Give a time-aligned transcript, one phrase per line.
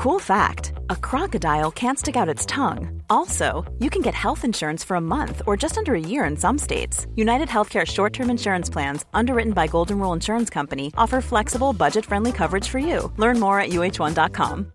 [0.00, 3.02] Cool fact a crocodile can't stick out its tongue.
[3.10, 6.36] Also, you can get health insurance for a month or just under a year in
[6.38, 7.06] some states.
[7.16, 12.06] United Healthcare short term insurance plans, underwritten by Golden Rule Insurance Company, offer flexible, budget
[12.06, 13.12] friendly coverage for you.
[13.18, 14.72] Learn more at uh1.com.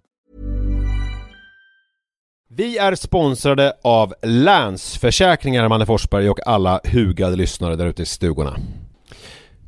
[2.49, 8.57] Vi är sponsrade av Länsförsäkringar, Manne Forsberg och alla hugade lyssnare där ute i stugorna.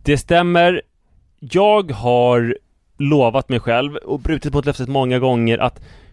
[0.03, 0.81] Det stämmer.
[1.39, 2.57] Jag har
[2.97, 5.81] lovat mig själv och brutit mot löftet många gånger att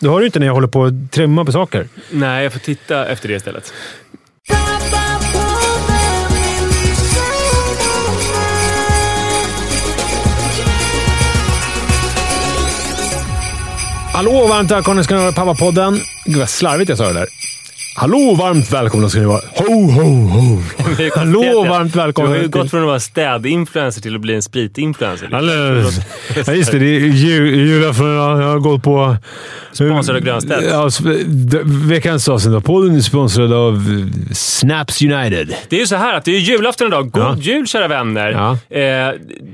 [0.00, 1.88] Du har ju inte när jag håller på att trimma på saker.
[2.10, 3.72] Nej, jag får titta efter det istället.
[14.12, 16.00] Hallå, varmt välkomna vara Pappapodden.
[16.24, 17.28] Gud vad slarvigt jag sa det där.
[18.00, 19.40] Hallå, varmt välkomna ska ni vara.
[19.56, 20.62] Ho, ho, ho.
[21.16, 22.30] Hallå, varmt Du välkomna.
[22.30, 25.28] har ju gått från att vara städinfluencer till att bli en spritinfluencer.
[25.32, 25.52] Hallå.
[26.46, 26.78] Ja, just det.
[26.78, 27.94] Det är jul, idag.
[27.98, 29.16] Jag har gått på...
[29.72, 30.62] Sponsrad av Grönstedt.
[30.70, 30.90] Ja,
[31.88, 33.82] veckans avsnitt av podden är sponsrad av
[34.32, 35.54] Snaps United.
[35.68, 37.10] Det är ju så här att det är julafton idag.
[37.10, 37.36] God Ja.
[37.40, 38.30] jul kära vänner!
[38.30, 38.76] Ja.
[38.78, 39.12] Eh,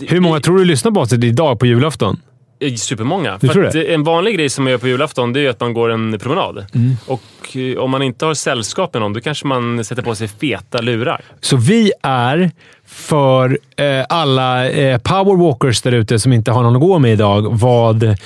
[0.09, 2.21] Hur många tror du lyssnar på oss idag på julafton?
[2.65, 3.39] Eh, Supermånga.
[3.41, 3.95] Du tror det?
[3.95, 6.67] en vanlig grej som man gör på julafton det är att man går en promenad.
[6.75, 6.97] Mm.
[7.07, 10.29] Och eh, om man inte har sällskap med någon, då kanske man sätter på sig
[10.29, 11.21] feta lurar.
[11.41, 12.51] Så vi är
[12.87, 17.59] för eh, alla eh, powerwalkers där ute som inte har någon att gå med idag
[17.59, 18.17] vad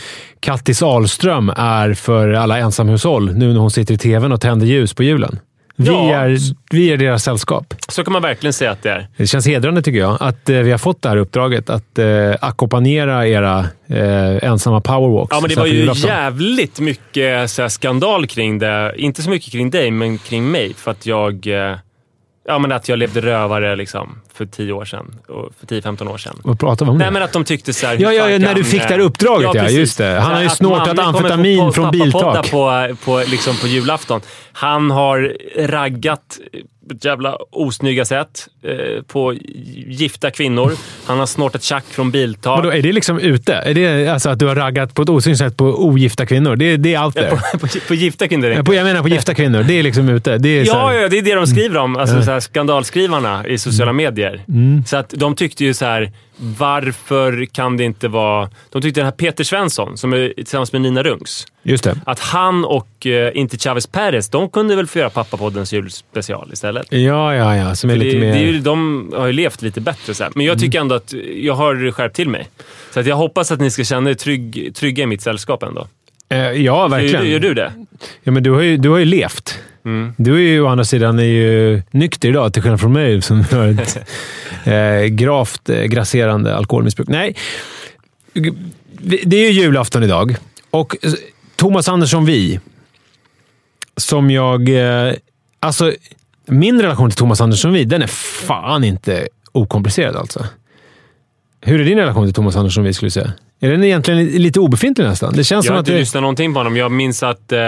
[0.41, 4.95] Kattis Ahlström är för alla ensamhushåll nu när hon sitter i tvn och tänder ljus
[4.95, 5.39] på julen.
[5.81, 6.15] Vi, Ja.
[6.15, 6.39] är,
[6.71, 7.75] vi är deras sällskap.
[7.89, 9.09] Så kan man verkligen säga att det är.
[9.17, 12.07] Det känns hedrande tycker jag att eh, vi har fått det här uppdraget att eh,
[12.41, 15.31] ackompanjera era eh, ensamma powerwalks.
[15.35, 18.95] Ja, men det var ju jävligt mycket så här, skandal kring det.
[18.97, 20.75] Inte så mycket kring dig, men kring mig.
[20.75, 21.47] För att jag...
[21.47, 21.77] eh,
[22.51, 25.15] Ja, men att jag levde rövare liksom, för 10 år sedan.
[25.61, 26.37] För 10-15 år sedan.
[26.45, 28.55] Vad pratar vi om Nej, men att de tyckte så här, Ja, ja, ja, när
[28.55, 29.79] du fick det här eh, uppdraget, ja, precis.
[29.79, 30.21] just det.
[30.21, 32.51] Han har ju snortat amfetamin på- från biltak.
[32.51, 34.21] På, på, liksom på julafton.
[34.53, 35.37] Han har
[35.69, 36.39] raggat
[36.89, 39.35] på ett jävla osnygga sätt eh, på
[39.87, 40.73] gifta kvinnor.
[41.07, 42.59] Han har snortat tjack från biltak.
[42.59, 43.55] Vadå, är det liksom ute?
[43.55, 46.57] Är det alltså att du har raggat på ett osynligt sätt på ogifta kvinnor?
[46.57, 47.31] Det, det är allt det.
[47.53, 48.51] på, på, på gifta kvinnor.
[48.51, 49.63] Ja, på, jag menar på gifta kvinnor.
[49.63, 50.39] Det är liksom ute.
[50.39, 51.97] Det är Ja, här, ja, det är det de skriver om.
[51.97, 54.28] Alltså, så här, skandalskrivarna i sociala medier.
[54.87, 56.13] Så att de tyckte ju så här.
[56.59, 58.51] Varför kan det inte vara...
[58.71, 62.01] De tyckte den här Peter Svensson, som är tillsammans med Nina Rungs, Just det.
[62.07, 66.87] att han och eh, inte Chavez Perez, de kunde väl få göra pappapoddens julspecial istället.
[66.93, 67.75] Ja, ja, ja.
[67.75, 68.33] Som är För lite det, mer...
[68.33, 70.15] det är ju, de har ju levt lite bättre.
[70.15, 70.33] Så här.
[70.35, 72.49] Men jag tycker ändå att jag har skärpt till mig.
[72.95, 75.87] Så att jag hoppas att ni ska känna er trygg, trygga i mitt sällskap ändå.
[76.29, 77.31] Eh, ja, Gör, verkligen.
[77.31, 77.73] gör du det?
[78.23, 79.59] Ja, men du har ju, du har ju levt.
[79.85, 80.13] Mm.
[80.17, 83.45] Du är ju å andra sidan är ju nykter idag, till skillnad från mig som
[83.51, 83.99] har ett
[84.65, 87.09] eh, gravt eh, grasserande alkoholmissbruk.
[87.09, 87.37] Nej,
[89.23, 90.37] det är ju julafton idag
[90.71, 91.13] och eh,
[91.57, 92.61] Thomas Andersson Vi,
[93.97, 94.69] som jag...
[95.09, 95.15] Eh,
[95.61, 95.93] alltså,
[96.47, 98.07] min relation till Thomas Andersson Vi, den är
[98.47, 100.47] fan inte okomplicerad alltså.
[101.61, 103.33] Hur är din relation till Thomas Andersson Vi, skulle du säga?
[103.61, 105.33] Är den egentligen lite obefintlig nästan?
[105.37, 105.99] Det känns Jag har inte det...
[105.99, 106.77] lyssnat någonting på honom.
[106.77, 107.53] Jag minns att...
[107.53, 107.59] Eh,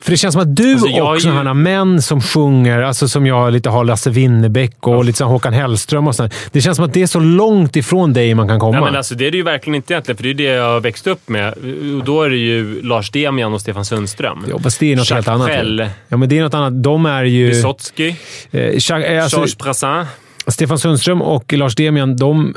[0.00, 3.26] För det känns som att du Alltså, och ju- sådana män som sjunger, alltså som
[3.26, 6.34] jag lite har Lasse Winnerbäck och lite som Håkan Hellström och sånt.
[6.52, 8.72] Det känns som att det är så långt ifrån dig man kan komma.
[8.72, 10.64] nej, men alltså, det är det ju verkligen inte egentligen, för det är det jag
[10.72, 11.52] har växt upp med.
[11.98, 14.44] Och då är det ju Lars Demian och Stefan Sundström.
[14.50, 15.48] ja, fast det är något helt annat.
[15.48, 16.82] Chapelle, Ja, men det är något annat.
[16.82, 17.46] De är ju...
[17.48, 20.08] Vysotsky, Eh, Jacques- eh, alltså, Georges Brassens.
[20.46, 22.54] Stefan Sundström och Lars Demian, de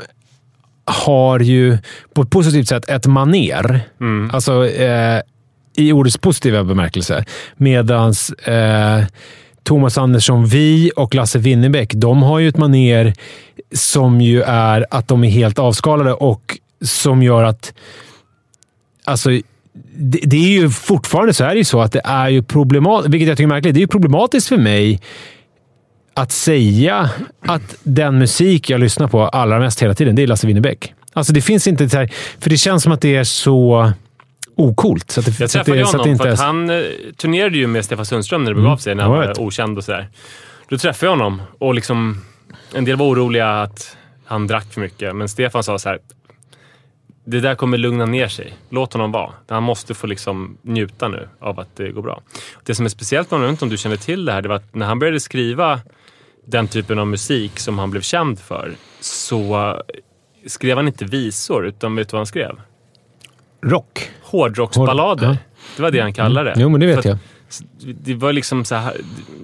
[0.86, 1.78] har ju
[2.14, 3.80] på ett positivt sätt ett maner.
[4.00, 4.30] Mm.
[4.34, 5.20] Alltså, eh,
[5.76, 7.24] i ordets positiva bemärkelse.
[7.56, 9.04] Medan eh,
[9.62, 13.14] Thomas Andersson Vi och Lasse Winnerbäck, de har ju ett maner
[13.74, 17.74] som ju är att de är helt avskalade och som gör att...
[19.04, 19.30] Alltså,
[19.96, 23.14] det, det är ju fortfarande så är det ju så att det är ju problematiskt,
[23.14, 23.74] vilket jag tycker är märkligt.
[23.74, 25.00] Det är ju problematiskt för mig
[26.16, 27.10] att säga
[27.40, 30.94] att den musik jag lyssnar på allra mest hela tiden, det är Lasse Winnerbäck.
[31.12, 33.92] Alltså det finns inte så här, för det känns som att det är så
[34.56, 35.10] okult.
[35.10, 36.82] Så att det, jag så träffade det, honom inte för att han eh,
[37.16, 40.08] turnerade ju med Stefan Sundström när det begav sig, när han var okänd och sådär.
[40.68, 42.22] Då träffade jag honom och liksom,
[42.74, 45.98] en del var oroliga att han drack för mycket, men Stefan sa så här.
[47.24, 48.54] Det där kommer lugna ner sig.
[48.70, 49.32] Låt honom vara.
[49.48, 52.22] Han måste få liksom njuta nu av att det går bra.
[52.64, 54.42] Det som är speciellt med honom, jag vet inte om du känner till det här,
[54.42, 55.80] det var att när han började skriva
[56.46, 59.76] den typen av musik som han blev känd för, så
[60.46, 62.60] skrev han inte visor, utan vet du vad han skrev?
[63.62, 64.10] Rock.
[64.22, 65.26] Hårdrocksballader.
[65.26, 65.36] Hård- ja.
[65.76, 66.60] Det var det han kallade det.
[66.60, 67.18] Jo, men det För vet att jag.
[68.02, 68.96] Det var liksom så här,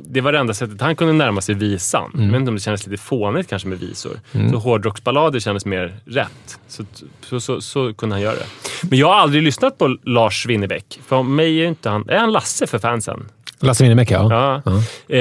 [0.04, 2.10] det var det enda sättet han kunde närma sig visan.
[2.14, 2.24] Mm.
[2.24, 4.20] Jag vet inte om det kändes lite fånigt kanske med visor.
[4.50, 6.58] Så hårdrocksballader kändes mer rätt.
[6.68, 6.84] Så,
[7.28, 8.46] så, så, så kunde han göra det.
[8.90, 11.00] Men jag har aldrig lyssnat på Lars Winnerbäck.
[11.06, 12.08] För mig är inte han...
[12.08, 13.28] Är han Lasse för fansen?
[13.62, 14.26] Lasse Winnerbäck, ja.
[14.30, 14.62] Ja.
[15.08, 15.14] Ja.
[15.16, 15.20] Eh,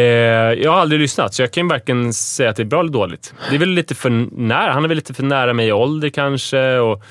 [0.64, 3.34] jag har aldrig lyssnat, så jag kan varken säga att det är bra eller dåligt.
[3.50, 4.10] Det är väl lite för
[4.42, 4.74] nära.
[4.74, 6.78] Han är väl lite för nära mig i ålder kanske.
[6.78, 7.04] Och,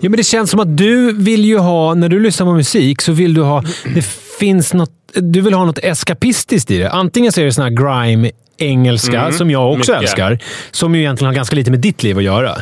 [0.00, 3.00] Ja, men det känns som att du vill ju ha, när du lyssnar på musik,
[3.02, 3.64] så vill du ha...
[3.94, 4.06] Det
[4.38, 6.90] finns något, du vill ha något eskapistiskt i det.
[6.90, 10.02] Antingen så är det sån här grime-engelska, Mm, som jag också mycket.
[10.02, 10.38] älskar,
[10.70, 12.56] som ju egentligen har ganska lite med ditt liv att göra.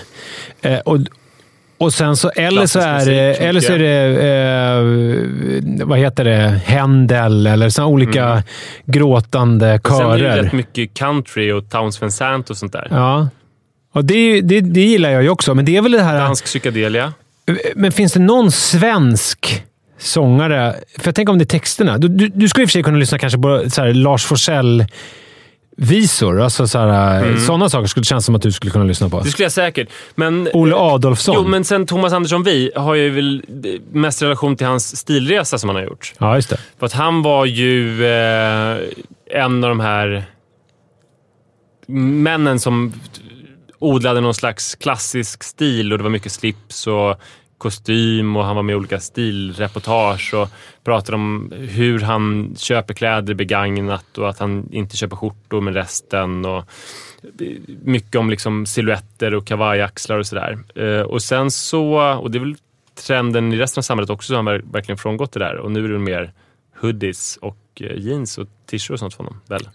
[0.63, 0.99] Eh, och,
[1.79, 4.23] och sen så, eller så är det, eller så är det
[5.81, 6.61] eh, vad heter det?
[6.65, 8.43] Händel eller såna olika
[8.87, 10.43] gråtande Sen är det körer.
[10.43, 12.89] rätt mycket country och Towns Van Sant och sånt där.
[12.91, 13.29] Ja.
[13.93, 16.19] Och det, det, det gillar jag ju också, men det är väl det här...
[16.19, 17.13] Dansk psykedelia.
[17.75, 19.65] Men finns det någon svensk
[19.99, 20.75] sångare?
[20.99, 21.99] För jag tänker om det är texterna.
[21.99, 24.85] Du, du, du skulle i och för sig kunna lyssna kanske på Lars Forssell
[25.81, 26.41] visor.
[26.41, 27.39] Alltså så här, Mm.
[27.41, 29.21] Sådana saker skulle kännas som att du skulle kunna lyssna på.
[29.21, 29.89] Det skulle jag säkert.
[30.15, 31.35] Men, Olle Adolfsson.
[31.39, 33.43] jo, men sen Thomas Andersson Vi har ju väl
[33.93, 36.13] mest relation till hans stilresa som han har gjort.
[36.19, 36.59] Ja, just det.
[36.79, 38.77] För att han var ju eh,
[39.31, 40.25] en av de här
[41.87, 42.93] männen som
[43.79, 47.21] odlade någon slags klassisk stil och det var mycket slips och
[47.59, 50.49] kostym och han var med i olika stilreportage och
[50.85, 56.45] pratade om hur han köper kläder begagnat och att han inte köper skjortor med resten.
[56.45, 56.65] Och
[57.83, 60.59] mycket om liksom silhuetter och kavajaxlar och sådär.
[60.75, 62.57] Eh, och sen så, och det är väl
[63.07, 65.85] trenden i resten av samhället också, så har han verkligen frångått det där och nu
[65.85, 66.33] är det mer
[66.81, 69.41] hoodies och eh, jeans och t-shirts och sånt för honom.
[69.47, 69.69] Väl?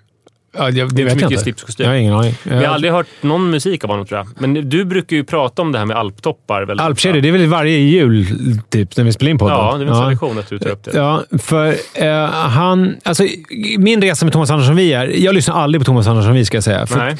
[0.58, 1.44] Ja, det, det inte vet jag mycket inte.
[1.44, 1.84] slipskostym.
[1.84, 2.36] Jag har ingen aning.
[2.44, 4.28] Vi har aldrig hört någon musik av honom tror jag.
[4.38, 6.82] Men du brukar ju prata om det här med alptoppar.
[6.82, 8.26] Alpkedjor, det är väl varje jul,
[8.70, 9.58] typ, när vi spelar in podden?
[9.58, 10.92] Ja, det är väl en tradition att du tar upp det.
[10.98, 12.96] Ja, för eh, han...
[13.04, 13.28] Alltså,
[13.78, 15.08] min resa med Thomas Andersson Vi är...
[15.08, 16.88] Jag lyssnar aldrig på Thomas Andersson Vi, ska jag säga.
[16.88, 17.18] För Nej.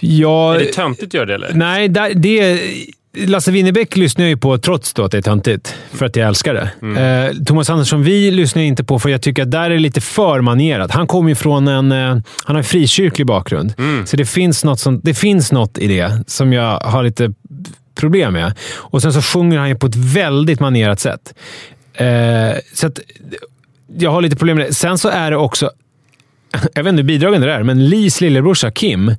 [0.00, 1.52] jag, Är det töntigt att göra det eller?
[1.54, 2.60] Nej, det...
[3.16, 6.28] Lasse Winnerbäck lyssnar jag ju på trots då att det är töntigt, för att jag
[6.28, 6.70] älskar det.
[6.82, 6.96] Mm.
[6.96, 9.78] Eh, Thomas Andersson Vi lyssnar jag inte på för jag tycker att där är det
[9.78, 10.90] lite för manierat.
[10.90, 11.92] Han kommer ju från en...
[11.92, 13.74] Eh, han har en frikyrklig bakgrund.
[13.78, 14.06] Mm.
[14.06, 17.34] Så det finns, något som, det finns något i det som jag har lite
[17.94, 18.52] problem med.
[18.74, 21.34] Och sen så sjunger han ju på ett väldigt manierat sätt.
[21.94, 22.06] Eh,
[22.74, 23.00] så att,
[23.96, 24.74] jag har lite problem med det.
[24.74, 25.70] Sen så är det också
[26.74, 29.14] jag vet inte hur bidragande det är, men Lis lillebrorsa Kim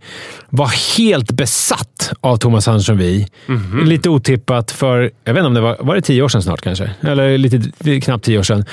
[0.49, 3.27] var helt besatt av Thomas Andersson Vi.
[3.45, 3.83] Mhm.
[3.85, 6.61] Lite otippat för, jag vet inte om det var, var det tio år sedan snart
[6.61, 6.91] kanske?
[7.01, 8.65] Eller lite, knappt tio år sedan.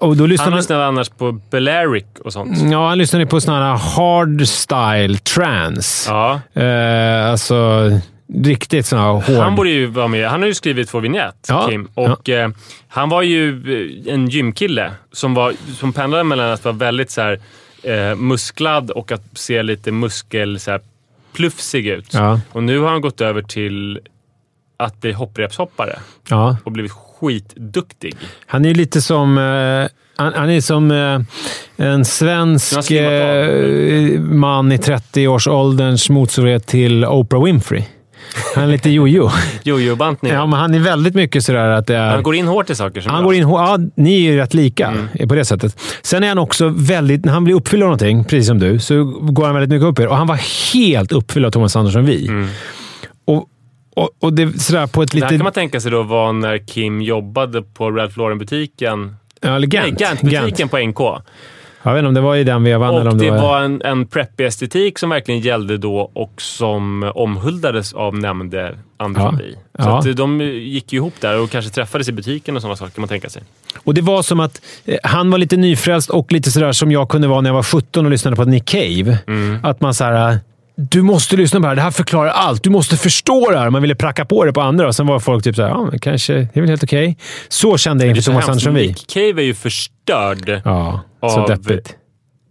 [0.00, 2.58] Och då lyssnade Han lyssnade annars på Balearic och sånt.
[2.72, 6.10] ja, han lyssnade på sån här hardstyle trance.
[6.10, 6.40] Ja.
[6.62, 7.90] Eh, alltså,
[8.44, 9.36] riktigt sån här hård...
[9.42, 10.28] Han borde ju vara med.
[10.28, 11.88] Han har ju skrivit vår vignett, Ja, Kim.
[11.94, 12.50] Och eh,
[12.88, 13.48] Han var ju
[14.06, 17.38] eh, en gymkille som, var, som pendlade mellan att vara väldigt så här,
[17.82, 20.80] eh, musklad och att se lite muskel, så här,
[21.32, 22.14] plufsig ut.
[22.14, 24.00] Ja, Och nu har han gått över till
[24.76, 25.98] att bli hopprepshoppare
[26.28, 26.56] ja.
[26.64, 28.16] och blivit skitduktig.
[28.46, 29.38] Han är lite som...
[29.38, 31.20] Eh, han, han är som eh,
[31.76, 37.84] en svensk eh, man i 30-årsålderns motsvarighet till Oprah Winfrey.
[38.54, 39.30] Han är lite jojo.
[39.62, 40.32] Jojo-bantning.
[40.32, 42.10] ja, men han är väldigt mycket sådär att det är...
[42.10, 43.00] Han går in hårt i saker.
[43.06, 43.24] Han bra.
[43.24, 44.94] går in hår- Ja, ni är ju rätt lika
[45.28, 45.80] på det sättet.
[46.02, 47.24] Sen är han också väldigt...
[47.24, 49.98] När han blir uppfylld av någonting, precis som du, så går han väldigt mycket upp
[49.98, 50.08] i det.
[50.08, 50.40] Och han var
[50.74, 52.30] helt uppfylld av Thomas Andersson Vi.
[53.24, 53.46] Och,
[53.96, 56.58] och, och det sådär på ett Det här kan man tänka sig då var när
[56.66, 59.16] Kim jobbade på Ralph Lauren-butiken.
[59.40, 60.00] ja, eller Nej, Gant.
[60.22, 61.22] Gant-butiken på NK.
[61.82, 63.38] Jag vet inte om det var i den vevan eller Och om det det var...
[63.38, 69.38] var en, en preppy estetik som verkligen gällde då och som omhuldades av nämnde Andersson
[69.78, 69.82] Ja.
[69.84, 69.98] Så Ja.
[70.10, 73.02] att de gick ju ihop där och kanske träffades i butiken och sådana saker kan
[73.02, 73.42] man tänka sig.
[73.84, 77.08] Och det var som att eh, han var lite nyfrälst och lite sådär som jag
[77.08, 79.18] kunde vara när jag var 17 och lyssnade på Nick Cave.
[79.26, 79.58] Mm.
[79.62, 80.38] Att man såhär...
[80.74, 81.76] Du måste lyssna på det här.
[81.76, 82.62] Det här förklarar allt.
[82.62, 83.70] Du måste förstå det här.
[83.70, 85.98] Man ville pracka på det på andra och sen var folk typ såhär, ja, men
[85.98, 87.16] kanske, det är väl helt okej.
[87.48, 88.48] Så kände jag inför Thomas.
[88.48, 88.86] Andersson Vi.
[88.86, 90.60] Nick Cave är ju förstörd.
[90.64, 91.96] Ja, så deppigt.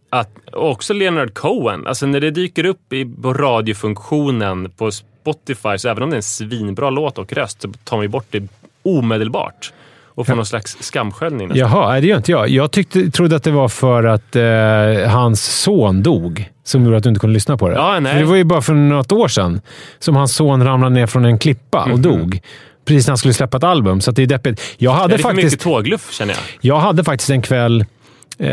[0.09, 1.87] Att, också Leonard Cohen.
[1.87, 6.17] Alltså när det dyker upp i, på radiofunktionen på Spotify, så även om det är
[6.17, 8.43] en svinbra låt och röst, så tar man ju bort det
[8.83, 9.73] omedelbart.
[10.15, 11.69] Och får någon slags skamsköljning nästan.
[11.71, 12.49] Jaha, nej, det gör inte jag.
[12.49, 17.03] Jag tyckte, trodde att det var för att eh, hans son dog som gjorde att
[17.03, 17.75] du inte kunde lyssna på det.
[17.75, 18.13] Ja, nej.
[18.13, 19.61] För det var ju bara för något år sedan
[19.99, 21.93] som hans son ramlade ner från en klippa Mhm.
[21.93, 22.39] och dog.
[22.85, 24.61] Precis när han skulle släppa ett album, så det är deppigt.
[24.77, 26.41] Jag Det hade, är lite faktiskt, mycket tågluff känner jag.
[26.61, 28.45] jag hade faktiskt en kväll eh,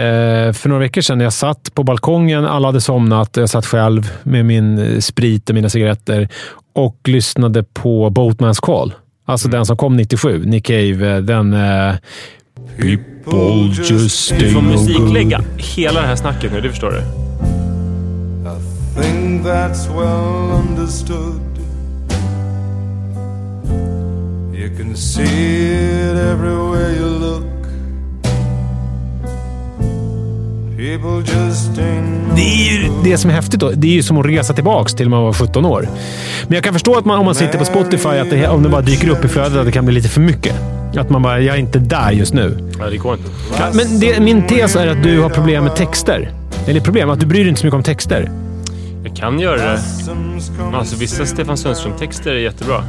[0.53, 2.45] för några veckor sedan när jag satt på balkongen.
[2.47, 3.37] Alla hade somnat.
[3.37, 6.29] Jag satt själv med min eh, sprit och mina cigaretter
[6.75, 8.93] och lyssnade på Boatman's Call.
[9.29, 10.43] Alltså den som kom 97.
[10.47, 11.17] Nick Cave.
[11.17, 11.53] eh, Den...
[11.53, 11.95] Eh,
[12.77, 16.99] People just Du får musiklägga hela det här snacket nu, det förstår du.
[18.49, 18.57] A
[19.03, 21.41] thing that's well understood.
[24.55, 27.58] You can see it everywhere you look.
[30.79, 33.71] Det är ju det som är häftigt då.
[33.71, 35.89] Det är ju som att resa tillbaks till man var 17 år.
[36.47, 38.69] Men jag kan förstå att man, om man sitter på Spotify, att det, om det
[38.69, 40.55] bara dyker upp i flödet, att det kan bli lite för mycket.
[40.97, 42.71] Att man bara, jag är inte där just nu.
[42.79, 43.31] Ja, det går inte.
[43.59, 46.33] Ja, men det, min tes är att du har problem med texter.
[46.67, 48.31] Eller problem, att du bryr dig inte så mycket om texter.
[49.05, 49.79] Jag kan göra det.
[50.75, 52.85] Alltså vissa Stefan Sundström-texter är jättebra.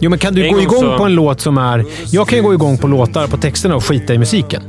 [0.00, 1.84] Jo, men kan du En gå gång igång så- på en låt som är...
[2.10, 4.62] Jag kan ju gå igång på låtar på texterna och skita i musiken.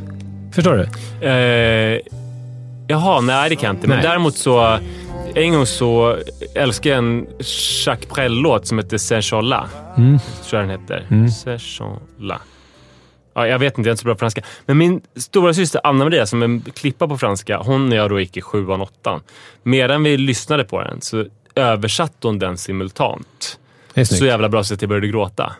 [0.52, 0.84] Förstår du?
[1.28, 2.00] Eh,
[2.90, 3.88] jaha, nej det kan jag inte.
[3.88, 4.08] Men Nej.
[4.08, 4.80] däremot så...
[5.36, 6.18] En gång så
[6.56, 7.28] älskade jag en
[7.86, 9.70] Jacques Brel-låt som heter Saint-Chola.
[9.98, 10.20] Mm.
[10.50, 11.06] Tror jag den heter.
[11.30, 12.42] Saint-Chola.
[13.34, 14.42] Ja, jag vet inte, jag är inte så bra på franska.
[14.66, 18.38] Men min stora syster Anna-Maria, som är klippa på franska, hon och jag då gick
[18.38, 19.22] i sjuan, åttan.
[19.64, 23.60] Medan vi lyssnade på den så översatte hon den simultant.
[24.06, 25.54] Så jävla bra så att jag började gråta.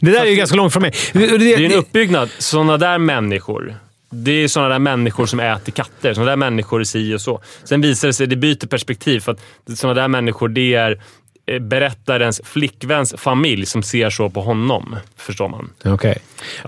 [0.00, 0.92] Det där är ju ganska långt från mig.
[1.12, 2.30] Det är en uppbyggnad.
[2.38, 3.76] Sådana där människor.
[4.14, 6.14] Det är sådana där människor som äter katter.
[6.14, 7.40] Sådana där människor är si och så.
[7.64, 9.20] Sen visar det sig, det byter perspektiv.
[9.20, 9.40] För att
[9.78, 11.00] sådana där människor, det är
[11.46, 14.96] eh, berättarens flickväns familj som ser så på honom.
[15.16, 15.70] Förstår man.
[15.84, 16.18] Okej.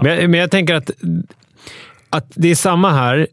[0.02, 0.90] Men, jag- men jag tänker att,
[2.10, 3.26] att det är samma här.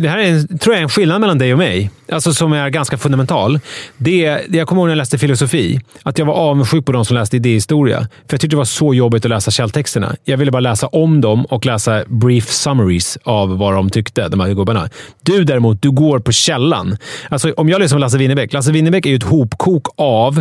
[0.00, 2.52] Det här är en, tror jag är en skillnad mellan dig och mig, alltså som
[2.52, 3.60] är ganska fundamental.
[3.96, 7.16] Det, jag kommer ihåg när jag läste filosofi, att jag var avundsjuk på de som
[7.16, 7.98] läste idéhistoria.
[7.98, 10.16] För jag tyckte det var så jobbigt att läsa källtexterna.
[10.24, 14.40] Jag ville bara läsa om dem och läsa brief summaries av vad de tyckte, de
[14.40, 14.88] här gubbarna.
[15.22, 16.96] Du däremot, du går på källan.
[17.28, 18.52] Alltså, om jag lyssnar på Lasse Winnerbäck.
[18.52, 20.38] Lasse Winnerbäck är ju ett hopkok av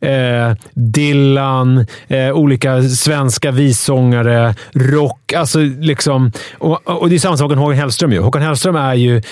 [0.00, 5.32] eh, Dylan, eh, olika svenska vissångare, rock.
[5.32, 8.12] Alltså liksom, och, och det är samma sak med Håkan Hellström.
[8.12, 8.20] Ju.
[8.20, 9.22] Håkan Hellström är ju,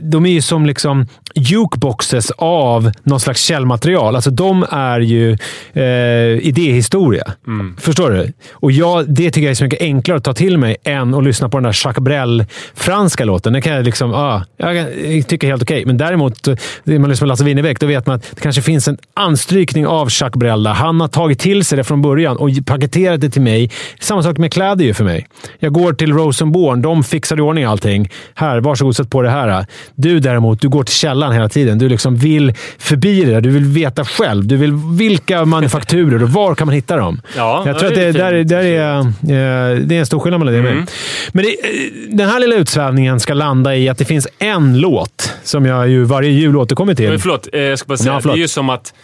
[0.00, 4.14] de är ju som liksom jukeboxes av någon slags källmaterial.
[4.14, 5.36] Alltså de är ju
[5.72, 7.32] eh, idéhistoria.
[7.78, 8.32] Förstår du?
[8.52, 11.24] Och jag, det tycker jag är så mycket enklare att ta till mig än att
[11.24, 13.52] lyssna på den där Jacques Brel-franska låten.
[13.52, 14.86] Den kan jag liksom, ah, jag,
[15.28, 15.86] tycker helt okej.
[15.86, 16.48] Men däremot,
[16.84, 19.86] när man lyssnar på Lasse Winnerbäck, då vet man att det kanske finns en anstrykning
[19.86, 20.72] av Jacques Brel där.
[20.72, 23.70] Han har tagit till sig det från början och paketerat det till mig.
[24.00, 25.26] Samma sak med kläder ju för mig.
[25.58, 26.82] Jag går till Rosenborn.
[26.82, 28.10] De fixar i ordning allting.
[28.34, 29.66] Här, varsågod sätt på det här.
[29.94, 31.78] Du däremot, du går till källan hela tiden.
[31.78, 33.40] Du liksom vill förbi det där.
[33.40, 34.46] Du vill veta själv.
[34.46, 37.20] Du vill vilka manufakturer och var kan man hitta dem?
[37.36, 40.06] Ja, jag ja, tror att det det, är där, där är, eh, det är en
[40.06, 40.84] stor skillnad mellan det och mig.
[41.32, 45.34] Men det, eh, den här lilla utsvävningen ska landa i att det finns en låt
[45.42, 47.10] som jag ju varje jul återkommer till.
[47.10, 48.20] Men förlåt, eh, jag ska bara säga.
[48.24, 48.94] Ja, det är ju som att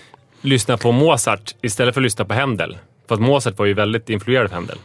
[0.43, 2.77] lyssna på Mozart istället för att lyssna på Händel.
[3.09, 4.79] För att Mozart var ju väldigt influerad av Händel.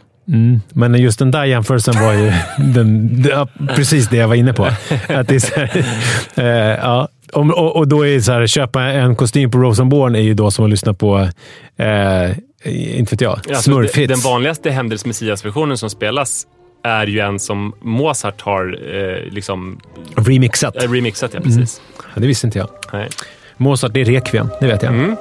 [0.72, 2.32] Men just den där jämförelsen var ju
[2.74, 3.46] den, det,
[3.76, 4.64] precis det jag var inne på.
[4.64, 5.84] Att det är här,
[6.34, 7.08] eh, ja.
[7.32, 10.34] Om- och, och då är det så här, köpa en kostym på Rosenborn är ju
[10.34, 11.28] då som att lyssna på,
[11.76, 12.30] eh,
[12.98, 14.08] inte vet jag, Alltså, det- Smurfhits.
[14.22, 16.46] Den vanligaste Händels Messias-versionen som spelas
[16.84, 19.80] är ju en som Mozart har eh, liksom,
[20.16, 20.76] Remixat.
[20.82, 21.30] eh, remixat.
[21.34, 21.80] Ja, precis.
[21.98, 22.68] Ja, det visste inte jag.
[22.92, 23.08] Nej.
[23.56, 24.48] Mozart, det är Requiem.
[24.60, 24.92] Det vet jag.
[24.94, 25.16] Mm.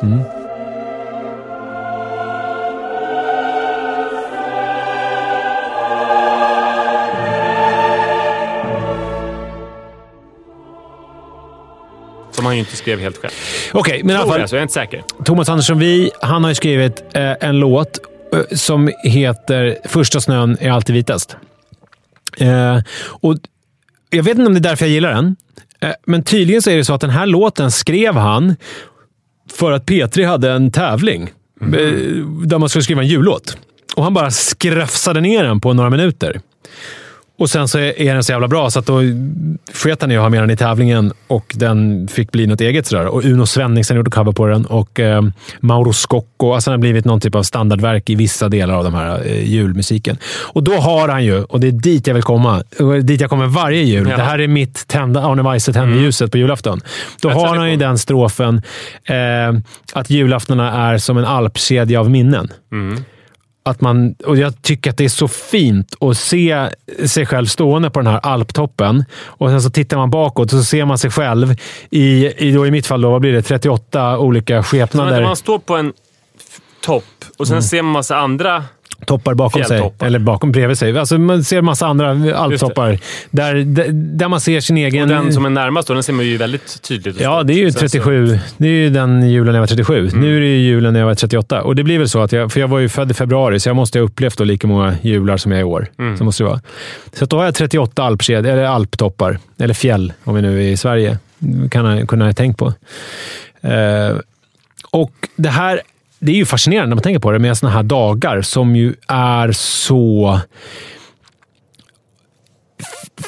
[12.42, 13.32] Som han ju inte skrev helt själv.
[13.72, 14.40] Okej, men i alla fall.
[14.40, 15.04] jag, så jag är inte säker.
[15.26, 18.00] Thomas Andersson Vi, han har ju skrivit eh, en låt
[18.34, 21.36] eh, som heter “Första snön är alltid vitast”.
[22.38, 23.36] Eh, och
[24.10, 25.36] Jag vet inte om det är därför jag gillar den,
[25.82, 28.56] eh, men tydligen så är det så att den här låten skrev han
[29.54, 31.24] för att P3 hade en tävling
[31.62, 31.68] eh,
[32.46, 33.58] där man skulle skriva en jullåt.
[33.96, 36.42] Och han bara skrafsade ner den på några minuter.
[37.42, 39.02] Och sen så är den så jävla bra så att då
[39.74, 42.88] sket han i att ha med den i tävlingen och den fick bli något eget.
[42.88, 43.06] Sådär.
[43.08, 45.22] Och Uno Svenningsson gjorde cover på den och eh,
[45.60, 46.54] Mauro Scocco.
[46.54, 49.50] Alltså den har blivit någon typ av standardverk i vissa delar av den här eh,
[49.50, 50.18] julmusiken.
[50.54, 52.64] Och då har han ju, och det är dit jag vill komma,
[53.04, 54.08] dit jag kommer varje jul.
[54.10, 54.18] Ja.
[54.18, 56.82] Det här är mitt tända, Arne Weise tände ljuset på julafton.
[57.22, 58.62] Då Jag har han ju den strofen
[59.04, 59.16] eh,
[59.94, 62.50] att julaftona är som en alpkedja av minnen.
[63.64, 66.70] Att man, och jag tycker att det är så fint att se
[67.06, 70.64] sig själv stående på den här alptoppen och sen så tittar man bakåt och så
[70.64, 71.56] ser man sig själv
[71.90, 75.24] i, i, då i mitt fall, då, vad blir det, 38 olika Så skepnader.
[75.24, 75.94] man står på en
[76.82, 77.04] topp
[77.38, 77.62] och Mm.
[77.62, 78.64] sen ser man massa andra...
[79.06, 79.92] toppar bakom sig.
[80.00, 80.98] Eller bakom bredvid sig.
[80.98, 83.00] Alltså man ser massa andra alptoppar.
[83.32, 83.56] Där,
[83.94, 85.04] där, man ser sin egen...
[85.04, 87.22] Och den som är närmast då, den ser man ju väldigt tydligt.
[87.22, 88.40] Ja, det är ju Sen så- 37.
[88.58, 90.10] Det är ju den julen jag var 37.
[90.14, 91.62] Nu är det ju julen när jag var 38.
[91.62, 92.52] Och det blir väl så att jag...
[92.52, 94.96] För jag var ju född i februari, så jag måste ha upplevt då lika många
[95.02, 95.88] jular som jag är i år.
[96.18, 96.62] Så måste det vara.
[97.14, 99.40] Så då har jag 38 alpsked, eller alptoppar.
[99.60, 101.18] Eller fjäll, om vi nu är i Sverige.
[101.72, 102.74] Kan jag kunna ha tänkt på.
[103.62, 104.18] Eh,
[104.92, 105.82] och det här...
[106.24, 108.96] Det är ju fascinerande när man tänker på det med sådana här dagar som ju
[109.08, 110.40] är så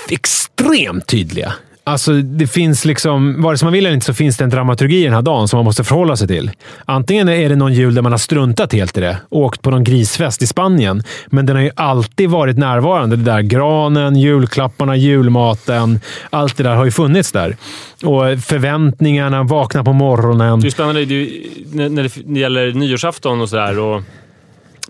[0.09, 1.53] extremt tydliga.
[1.85, 5.01] Alltså, det finns liksom, vare sig man vill eller inte så finns det en dramaturgi
[5.01, 6.51] i den här dagen som man måste förhålla sig till.
[6.85, 9.71] Antingen är det någon jul där man har struntat helt i det och åkt på
[9.71, 13.15] någon grisfest i Spanien, men den har ju alltid varit närvarande.
[13.15, 15.99] Det där granen, julklapparna, julmaten.
[16.29, 17.57] Allt det där har ju funnits där.
[18.03, 20.59] Och förväntningarna, vakna på morgonen.
[20.59, 24.01] Det är spännande det är när det gäller nyårsafton och sådär och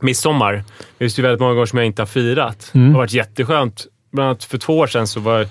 [0.02, 0.54] midsommar.
[0.54, 0.64] Det
[1.00, 2.72] finns ju väldigt många gånger som jag inte har firat.
[2.74, 2.88] Mm.
[2.88, 3.86] Det har varit jätteskönt.
[4.12, 5.48] Bland annat för två år sedan så var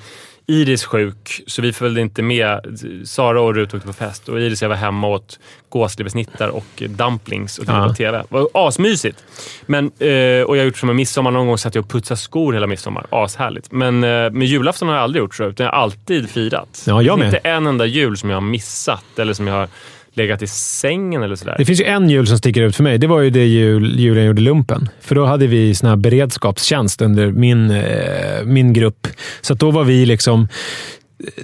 [0.52, 2.78] Iris sjuk, så vi följde inte med.
[3.04, 6.48] Sara och Rut åkte på fest och Iris och jag var hemma och åt gåsleversnittar
[6.48, 8.18] och dumplings och tittade på TV.
[8.18, 9.24] Det var asmysigt.
[9.66, 11.30] Men, eh, och jag har gjort som med midsommar.
[11.30, 13.06] Någon gång satt jag och putsade skor hela midsommar.
[13.10, 13.72] Ashärligt.
[13.72, 16.84] Men eh, med julafton har jag aldrig gjort så, utan jag har alltid firat.
[16.86, 17.26] Ja, jag med.
[17.26, 19.68] inte en enda jul som jag har missat eller som jag har
[20.14, 21.54] legat i sängen eller sådär.
[21.58, 22.98] Det finns ju en jul som sticker ut för mig.
[22.98, 24.88] Det var ju det jul, julen jag gjorde lumpen.
[25.00, 29.06] För då hade vi sån här beredskapstjänst under min, eh, min grupp.
[29.40, 30.48] Så då var vi liksom...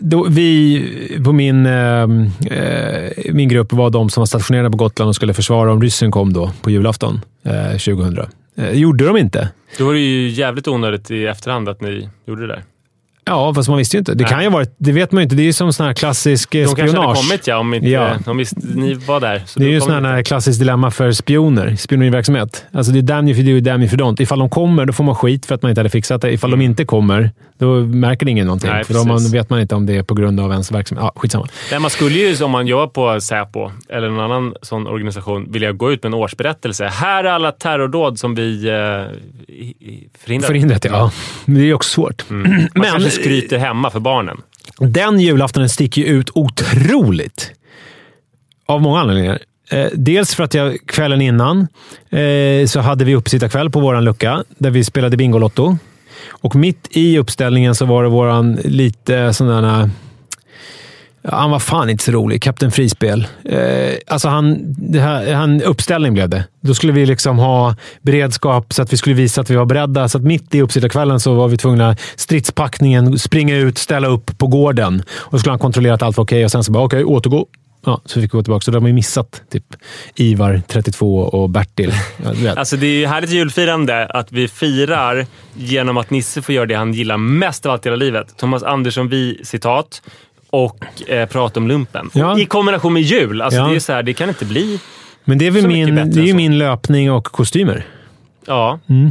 [0.00, 5.08] Då, vi på min, eh, eh, min grupp var de som var stationerade på Gotland
[5.08, 8.18] och skulle försvara om ryssen kom då på julafton eh, 2000.
[8.56, 9.48] Eh, gjorde de inte.
[9.78, 12.64] Då var det ju jävligt onödigt i efterhand att ni gjorde det där.
[13.28, 14.14] Ja, fast man visste ju inte.
[14.14, 14.74] Det kan ju ha varit...
[14.78, 15.36] Det vet man ju inte.
[15.36, 17.16] Det är ju som sån här klassisk eh, De kanske hade spionage.
[17.28, 18.16] kommit ja, om inte Ja.
[18.26, 19.42] om visst, ni var där.
[19.56, 22.64] Det är ju sån här klassiskt dilemma för spioner, spioneriverksamhet.
[22.72, 24.22] Alltså det är damn if you do, damn if you don't.
[24.22, 26.32] Ifall de kommer, då får man skit för att man inte hade fixat det.
[26.32, 28.70] Ifall de inte kommer, då märker det ingen någonting.
[28.70, 31.04] Nej, för då man, vet man inte om det är på grund av ens verksamhet.
[31.14, 31.46] Ja, skitsamma.
[31.70, 35.72] Nej, man skulle ju, om man jobbar på Säpo eller någon annan sån organisation, vilja
[35.72, 36.84] gå ut med en årsberättelse.
[36.86, 38.74] Här är alla terrordåd som vi eh,
[40.18, 40.46] förhindrat.
[40.46, 41.10] Förhindrat, ja.
[41.44, 42.24] Men det är också svårt.
[42.30, 42.68] Mm.
[42.74, 44.42] Men- skryter hemma för barnen.
[44.78, 47.52] Den julaftonen sticker ju ut otroligt.
[48.66, 49.38] Av många anledningar.
[49.70, 51.68] Eh, dels för att jag kvällen innan
[52.10, 55.76] eh, så hade vi uppsittarkväll på våran lucka där vi spelade Bingolotto.
[56.28, 59.80] Och mitt i uppställningen så var det våran lite sån där...
[59.80, 59.88] Eh,
[61.24, 62.42] han var fan inte så rolig.
[62.42, 63.26] Kapten Frispel.
[63.44, 66.44] Eh, alltså han, det här, han, uppställning blev det.
[66.60, 70.08] Då skulle vi liksom ha beredskap så att vi skulle visa att vi var beredda.
[70.08, 74.46] Så att mitt i uppsittarkvällen så var vi tvungna stridspackningen, springa ut, ställa upp på
[74.46, 75.02] gården.
[75.16, 77.46] Och så skulle han kontrollera att allt var okej och sen så bara okej, återgå.
[77.84, 78.64] Ja, så fick vi gå tillbaka.
[78.64, 79.64] Så då har man ju missat typ
[80.14, 81.92] Ivar, 32 och Bertil.
[82.56, 86.74] Alltså det är ju härligt julfirande att vi firar genom att Nisse får göra det
[86.74, 88.36] han gillar mest av allt i hela livet.
[88.36, 90.02] Thomas Andersson vi citat
[90.50, 92.10] och eh, prata om lumpen.
[92.14, 92.38] Ja.
[92.38, 93.42] I kombination med jul.
[93.42, 93.66] Alltså Ja.
[93.68, 94.80] det är så här, det kan inte bli...
[95.24, 97.86] Men det är väl min, det är ju min löpning och kostymer.
[98.46, 98.78] Ja.
[98.88, 99.10] Mm.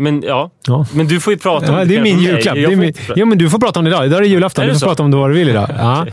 [0.00, 0.50] Men ja.
[0.66, 0.86] Ja.
[0.94, 2.54] Men du får ju prata om Ja, det är kanske min julklapp.
[2.54, 4.06] Det är min, ja, men du får prata om det idag.
[4.06, 4.62] Idag är det julafton.
[4.62, 4.86] Är Du det får så?
[4.86, 5.70] prata om det vad du vill idag.
[5.78, 6.06] Ja.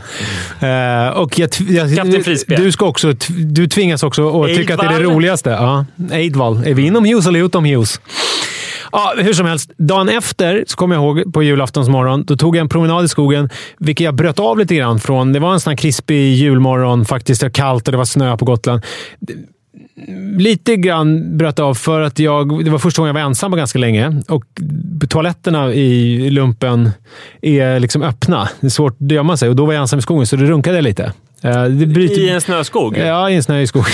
[0.68, 2.10] Eh, och jag, jag,
[2.46, 5.50] du, ska också, du tvingas också att tycka att det är det roligaste.
[5.50, 5.84] Ja.
[6.12, 6.62] Eidvall.
[6.66, 8.00] Är vi inomhus eller utomhus?
[8.96, 9.70] Ja, hur som helst.
[9.76, 13.08] Dagen efter, så kommer jag ihåg, på julaftons morgon, då tog jag en promenad i
[13.08, 15.32] skogen, vilket jag bröt av lite grann från.
[15.32, 17.04] Det var en sån här krispig julmorgon.
[17.04, 18.82] Faktiskt det var kallt och det var snö på Gotland.
[20.38, 22.64] Lite grann bröt av för att jag...
[22.64, 24.22] Det var första gången jag var ensam på ganska länge.
[24.28, 24.44] Och
[25.08, 26.90] toaletterna i lumpen
[27.42, 28.48] är liksom öppna.
[28.60, 29.48] Det är svårt att gömma sig.
[29.48, 31.12] Och då var jag ensam i skogen, så då runkade jag lite.
[31.42, 32.98] Eh, det bryter, I en snöskog?
[32.98, 33.84] Ja, i en snöig skog.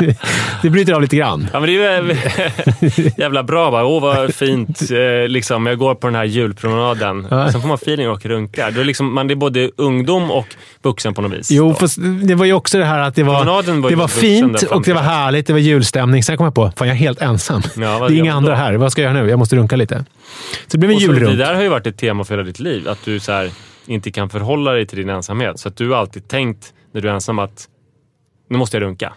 [0.00, 0.16] det,
[0.62, 1.48] det bryter av lite grann.
[1.52, 3.70] Ja, men det är ju jävla bra.
[3.70, 3.84] Bara.
[3.84, 4.82] Åh, vad fint.
[4.90, 7.26] Eh, liksom, jag går på den här julpromenaden.
[7.30, 7.52] Ja.
[7.52, 8.70] Sen får man feeling och runkar.
[8.70, 10.46] Då är liksom, man är både ungdom och
[10.82, 11.50] vuxen på något vis.
[11.50, 14.62] Jo, fast det var ju också det här att det var, var det var fint
[14.62, 15.46] och det var härligt.
[15.46, 16.22] Det var julstämning.
[16.22, 17.62] Sen kom jag på fan jag är helt ensam.
[17.76, 18.56] Ja, det är inga andra då?
[18.56, 18.74] här.
[18.74, 19.30] Vad ska jag göra nu?
[19.30, 20.04] Jag måste runka lite.
[20.66, 21.38] Så det blev en Och så, det julrunk.
[21.38, 22.88] där har ju varit ett tema för hela ditt liv.
[22.88, 23.50] Att du så här,
[23.86, 25.60] inte kan förhålla dig till din ensamhet.
[25.60, 27.68] Så att du har alltid tänkt när du är ensam att
[28.50, 29.12] nu måste jag runka.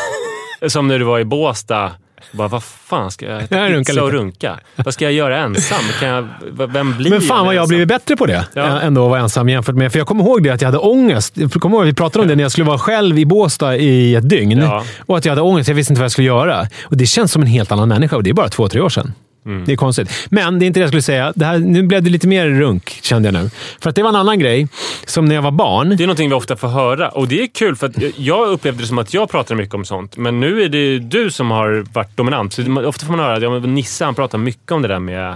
[0.68, 1.92] Som när du var i Båstad.
[2.32, 4.18] Bara, vad fan ska jag äta Jag runkar pizza och lite.
[4.18, 4.60] runka?
[4.76, 5.78] Vad ska jag göra ensam?
[6.00, 6.28] Kan jag,
[6.66, 8.46] vem blir Men fan jag vad jag har blivit bättre på det.
[8.54, 8.66] Ja.
[8.66, 8.80] Ja.
[8.80, 9.92] Ändå att vara ensam jämfört med...
[9.92, 11.36] För jag kommer ihåg det att jag hade ångest.
[11.36, 14.14] Jag kommer ihåg, vi pratade om det när jag skulle vara själv i Båstad i
[14.14, 14.58] ett dygn.
[14.58, 14.84] Ja.
[15.06, 15.68] Och att jag hade ångest.
[15.68, 16.66] Jag visste inte vad jag skulle göra.
[16.84, 18.88] Och Det känns som en helt annan människa och det är bara två, tre år
[18.88, 19.12] sedan.
[19.46, 19.64] Mm.
[19.64, 20.10] Det är konstigt.
[20.30, 21.32] Men det är inte det jag skulle säga.
[21.36, 23.50] Det här, nu blev det lite mer runk, kände jag nu.
[23.80, 24.68] För att det var en annan grej.
[25.06, 25.88] Som när jag var barn.
[25.96, 28.82] Det är någonting vi ofta får höra och det är kul för att jag upplevde
[28.82, 30.16] det som att jag pratade mycket om sånt.
[30.16, 32.52] Men nu är det du som har varit dominant.
[32.52, 35.34] Så ofta får man höra att ja, Nisse han pratar mycket om det där med...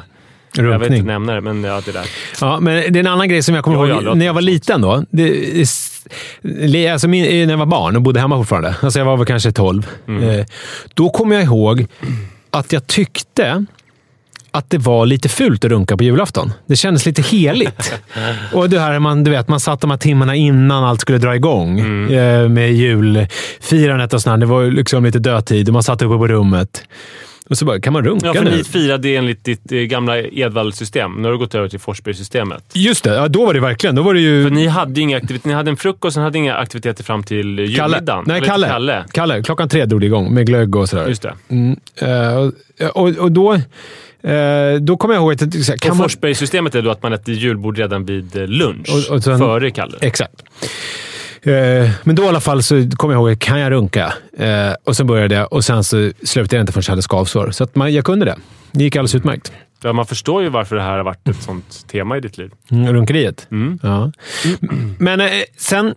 [0.56, 0.94] Jag vill Runkning.
[0.98, 2.06] inte nämna det, men ja, det där.
[2.40, 4.34] Ja, men det är en annan grej som jag kommer Jag ihåg aldrig när jag
[4.34, 4.80] var liten.
[4.80, 5.04] då.
[5.10, 8.74] Det, alltså min, när jag var barn och bodde hemma fortfarande.
[8.82, 9.86] Alltså jag var väl kanske 12.
[10.08, 10.46] Eh,
[10.94, 11.86] då kommer jag ihåg
[12.50, 13.64] att jag tyckte
[14.54, 16.52] att det var lite fult att runka på julafton.
[16.66, 17.94] Det kändes lite heligt.
[18.52, 21.36] och det här, man, du vet, man satt de här timmarna innan allt skulle dra
[21.36, 21.80] igång
[22.12, 24.36] eh, med julfirandet och sådär.
[24.36, 26.82] Det var liksom lite dödtid och man satt uppe på rummet.
[27.50, 28.56] Och så bara, kan man runka Ja, för nu?
[28.56, 31.12] ni firade enligt ditt eh, gamla Edvall-system.
[31.12, 32.64] Nu har du gått över till Forsberg-systemet.
[32.72, 33.94] Just det, ja, då var det verkligen.
[33.94, 34.42] Då var det ju...
[34.44, 35.48] För ni hade inga aktiviteter.
[35.48, 38.24] Ni hade en frukost, sen hade inga aktiviteter fram till eh, julmiddagen.
[38.26, 38.68] Nej, Kalle.
[38.68, 39.04] Kalle.
[39.12, 39.42] Kalle.
[39.42, 41.08] Klockan tre drog det igång med glögg och sådär.
[41.08, 41.34] Just det.
[41.48, 41.76] Mm,
[42.94, 43.58] och, och, och då,
[44.24, 45.40] eh, då kommer jag ihåg att...
[45.40, 48.46] så här, Kan och man, Forsberg-systemet är då att man äter julbord redan vid eh,
[48.46, 48.88] lunch.
[49.08, 49.96] Och- och sen- före Kalle.
[50.00, 50.42] exakt.
[51.44, 54.12] Eh, men då i alla fall så kommer jag ihåg, kan jag runka?
[54.38, 57.50] Eh, och så började jag och sen så slutade jag inte förrän jag hade skavsår.
[57.50, 58.37] Så att man, jag kunde det.
[58.72, 59.52] Det gick alldeles utmärkt.
[59.83, 62.50] Ja, man förstår ju varför det här har varit ett sånt tema i ditt liv.
[62.70, 63.46] Mm, runkeriet.
[63.50, 63.78] Mm.
[63.83, 64.12] Ja.
[64.98, 65.26] Men eh,
[65.57, 65.94] sen,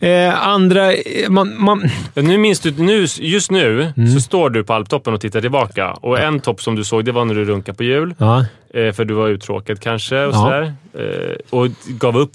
[0.00, 0.90] eh, andra...
[1.28, 4.08] Man, man, Ja, Nu minns du, nu, just nu Mm.
[4.14, 5.90] så står du på alptoppen och tittar tillbaka.
[5.92, 8.14] Och en topp som du såg, det var när du runkade på jul.
[8.18, 10.38] ja, Eh, för du var uttråkad kanske och Ja.
[10.38, 10.74] sådär.
[10.94, 12.32] Eh, och gav upp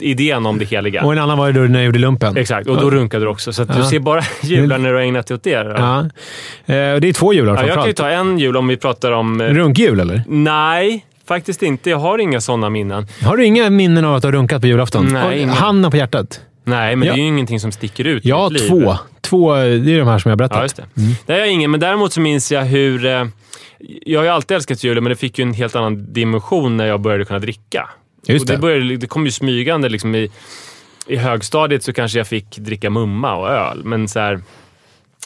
[0.00, 1.02] idén om det heliga.
[1.04, 2.36] och en annan var ju då när jag gjorde lumpen.
[2.36, 3.52] Exakt, och då runkade du också.
[3.52, 3.90] Så att du Ja.
[3.90, 5.62] ser bara jular när du har ägnat dig åt det.
[5.62, 5.70] då.
[5.70, 6.00] Ja.
[6.00, 6.04] Eh,
[6.66, 9.40] det är två jular Ja, jag kan ju ta en jul om vi pratar om...
[9.40, 10.22] eh, Runkjul, eller?
[10.26, 11.90] Nej, faktiskt inte.
[11.90, 13.06] Jag har inga sådana minnen.
[13.22, 15.08] Har du inga minnen av att du har runkat på julafton?
[15.12, 15.44] Nej.
[15.44, 16.40] Handen på hjärtat?
[16.64, 17.14] Nej, men Ja.
[17.14, 18.96] det är ju ingenting som sticker ut Ja, två.
[19.20, 19.62] Två, det
[19.94, 20.56] är de här som jag berättat.
[20.56, 20.84] Ja, just det.
[21.26, 23.06] Det har jag ingen, men däremot så minns jag hur...
[23.06, 23.24] Eh,
[24.06, 26.86] jag har ju alltid älskat julen, men det fick ju en helt annan dimension när
[26.86, 27.88] jag började kunna dricka.
[28.26, 28.58] Just och det, det.
[28.58, 29.88] började, det kom ju smygande.
[29.88, 30.30] Liksom i,
[31.06, 34.40] I högstadiet så kanske jag fick dricka mumma och öl, men så här,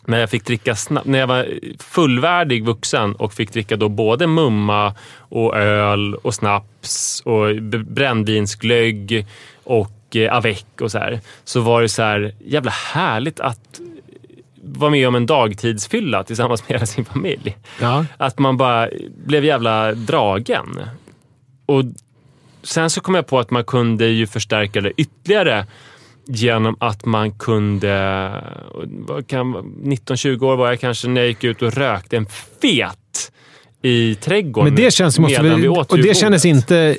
[0.04, 1.46] när jag fick dricka snabbt, när jag var
[1.78, 9.26] fullvärdig vuxen och fick dricka då både mumma och öl och snaps och brännvinsglögg
[9.64, 11.20] och eh, avec och så här.
[11.44, 13.80] Så var det så här jävla härligt att
[14.62, 17.56] vara med om en dagtidsfylla tillsammans med hela sin familj.
[17.80, 18.04] Ja.
[18.16, 18.88] Att man bara
[19.26, 20.80] blev jävla dragen.
[21.66, 21.84] Och
[22.62, 25.66] sen så kom jag på att man kunde ju förstärka det ytterligare
[26.26, 28.32] genom att man kunde,
[28.84, 32.26] vad kan, 19-20 år var jag kanske när jag gick ut och rökte en
[32.62, 33.32] fet
[33.82, 34.74] i trädgården.
[34.74, 35.18] Men det känns...
[35.18, 36.96] Måste medan vi, åt och det kändes inte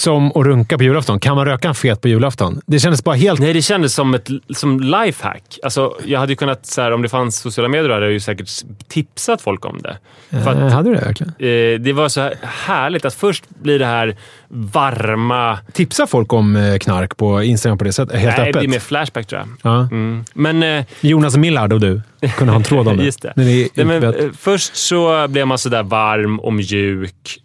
[0.00, 1.20] som att runka på julafton.
[1.20, 2.60] Kan man röka en fet på julafton?
[2.66, 3.40] Det kändes bara helt...
[3.40, 5.58] Nej, det kändes som ett som lifehack.
[5.62, 8.20] Alltså, jag hade ju kunnat, så här, om det fanns sociala medier, hade jag ju
[8.20, 8.48] säkert
[8.88, 9.96] tipsat folk om det.
[10.30, 11.32] För att, Eh, hade du det verkligen?
[11.38, 14.16] eh, det var så här härligt att först blir det här
[14.48, 15.58] varma...
[15.72, 18.20] Tipsa folk om eh, knark på Instagram på det sättet?
[18.20, 18.60] Helt Nej, det öppet?
[18.60, 19.72] blir mer Flashback tror jag.
[19.72, 19.80] Ja.
[19.80, 20.24] Mm.
[20.34, 20.62] Men...
[20.62, 22.00] Eh, Jonas Millard och du
[22.36, 23.04] kunde ha en tråd om det.
[23.04, 23.32] Just det.
[23.36, 27.38] Nej, men, eh, först så blev man sådär varm och mjuk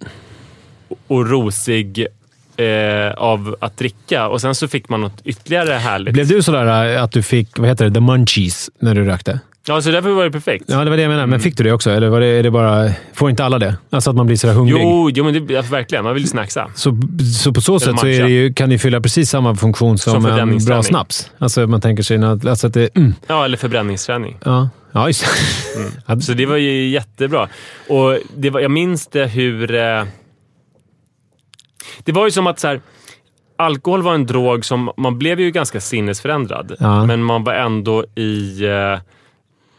[1.07, 2.07] och rosig
[2.61, 6.13] eh, av att dricka och sen så fick man något ytterligare härligt.
[6.13, 9.39] Blev du sådär eh, att du fick, vad heter det, the munchies när du rökte?
[9.67, 10.65] Ja, så därför var det perfekt.
[10.67, 11.27] Ja, det var det jag menade.
[11.27, 11.91] Men fick du det också?
[11.91, 12.89] Eller var det, är det bara...
[13.13, 13.75] Får inte alla det?
[13.89, 14.81] Alltså att man blir sådär hungrig?
[14.81, 16.03] Jo, jo men det, ja, verkligen.
[16.03, 16.71] Man vill snacksa.
[16.75, 16.97] Så,
[17.43, 20.25] så på så sätt så det ju, kan det fylla precis samma funktion som, Som
[20.25, 21.31] en bra snaps.
[21.37, 22.97] Alltså man tänker sig alltså att det...
[22.97, 24.37] Mm, Ja, eller förbränningsträning.
[24.45, 25.25] ja, ja, just.
[26.05, 27.47] Ja, Så det var ju jättebra.
[27.87, 29.75] Och det var, jag minns det hur...
[29.75, 30.03] Eh,
[32.03, 32.81] det var ju som att så här,
[33.57, 34.91] alkohol var en drog som...
[34.97, 37.05] Man blev ju ganska sinnesförändrad, Ja.
[37.05, 38.65] men man var ändå i...
[38.65, 38.99] Eh,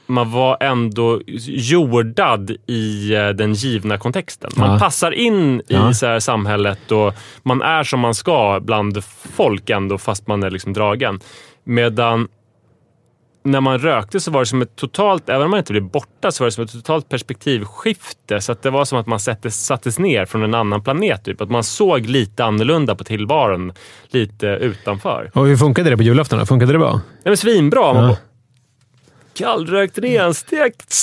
[0.07, 4.51] man var ändå jordad i eh, den givna kontexten.
[4.57, 4.79] Man Ja.
[4.79, 5.93] passar in i Ja.
[5.95, 9.05] så här, samhället och man är som man ska bland
[9.37, 11.21] folk ändå, fast man är liksom dragen.
[11.65, 12.29] Medan
[13.45, 16.33] när man rökte så var det som ett totalt, även om man inte blev borta,
[16.33, 18.41] så var det som ett totalt perspektivskifte.
[18.41, 21.25] Så att det var som att man sattes, sattes ner från en annan planet.
[21.25, 21.41] Typ.
[21.41, 23.73] Att man såg lite annorlunda på tillvaron,
[24.11, 25.31] lite utanför.
[25.35, 26.39] Och hur funkade det på julafton?
[26.39, 26.47] då?
[26.47, 26.93] Funkade det bra?
[26.93, 27.93] Nej, men svinbra!
[27.93, 28.09] Man Ja.
[28.09, 28.17] bara,
[29.35, 30.95] Kallrökt renstekt.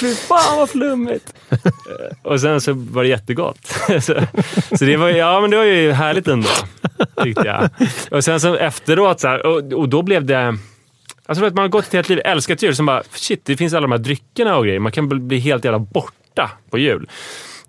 [0.00, 1.34] Fy fan vad flummigt.
[2.22, 3.58] Och sen så var det jättegott.
[4.00, 4.14] så,
[4.78, 6.48] så det var, ja, men det var ju härligt ändå,
[7.22, 7.88] tyckte jag.
[8.10, 10.58] Och sen så efteråt, så här, och, och då blev det...
[11.32, 13.74] Tror att man har gått ett helt liv älskat jul, som bara shit, det finns
[13.74, 14.78] alla de här dryckerna och grejer.
[14.80, 17.08] Man kan bli- helt jävla borta på jul.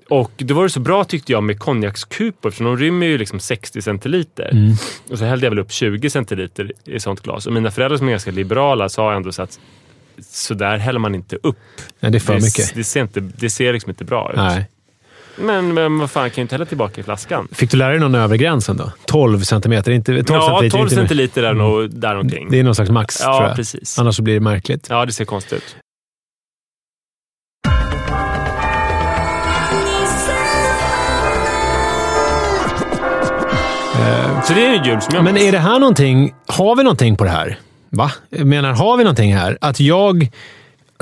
[0.10, 3.40] Och då var det så bra tyckte jag med konjakskupor, för de rymmer ju liksom
[3.40, 4.52] 60 centiliter.
[5.12, 7.48] Och så hällde jag väl upp 20 centiliter i sånt glas.
[7.48, 9.60] Och mina föräldrar som är ganska liberala sa ändå så att
[10.22, 11.58] så där häller man inte upp.
[12.00, 12.76] Nej, det är för det, mycket.
[12.76, 14.38] Det ser, inte, det ser liksom inte bra ut.
[14.38, 14.70] Nej.
[15.38, 17.48] Men, men vad fan, kan ju inte hälla tillbaka i flaskan.
[17.52, 18.92] Fick du lära dig någon övre gränsen då?
[19.06, 19.92] 12 centimeter?
[19.92, 22.48] Inte, 12 ja, centiliter, 12 inte- centiliter är nog där omkring.
[22.52, 23.56] Det är någon slags max, Ja, tror jag.
[23.56, 24.00] precis.
[24.00, 24.88] Annars så blir det märkligt.
[24.90, 25.76] Ja, det ser konstigt ut.
[34.44, 36.34] Så det är en jul som jag Men är det här någonting...
[36.48, 37.60] Har vi någonting på det här?
[37.90, 38.12] Va?
[38.30, 39.58] Jag menar, har vi någonting här?
[39.62, 40.30] Att jag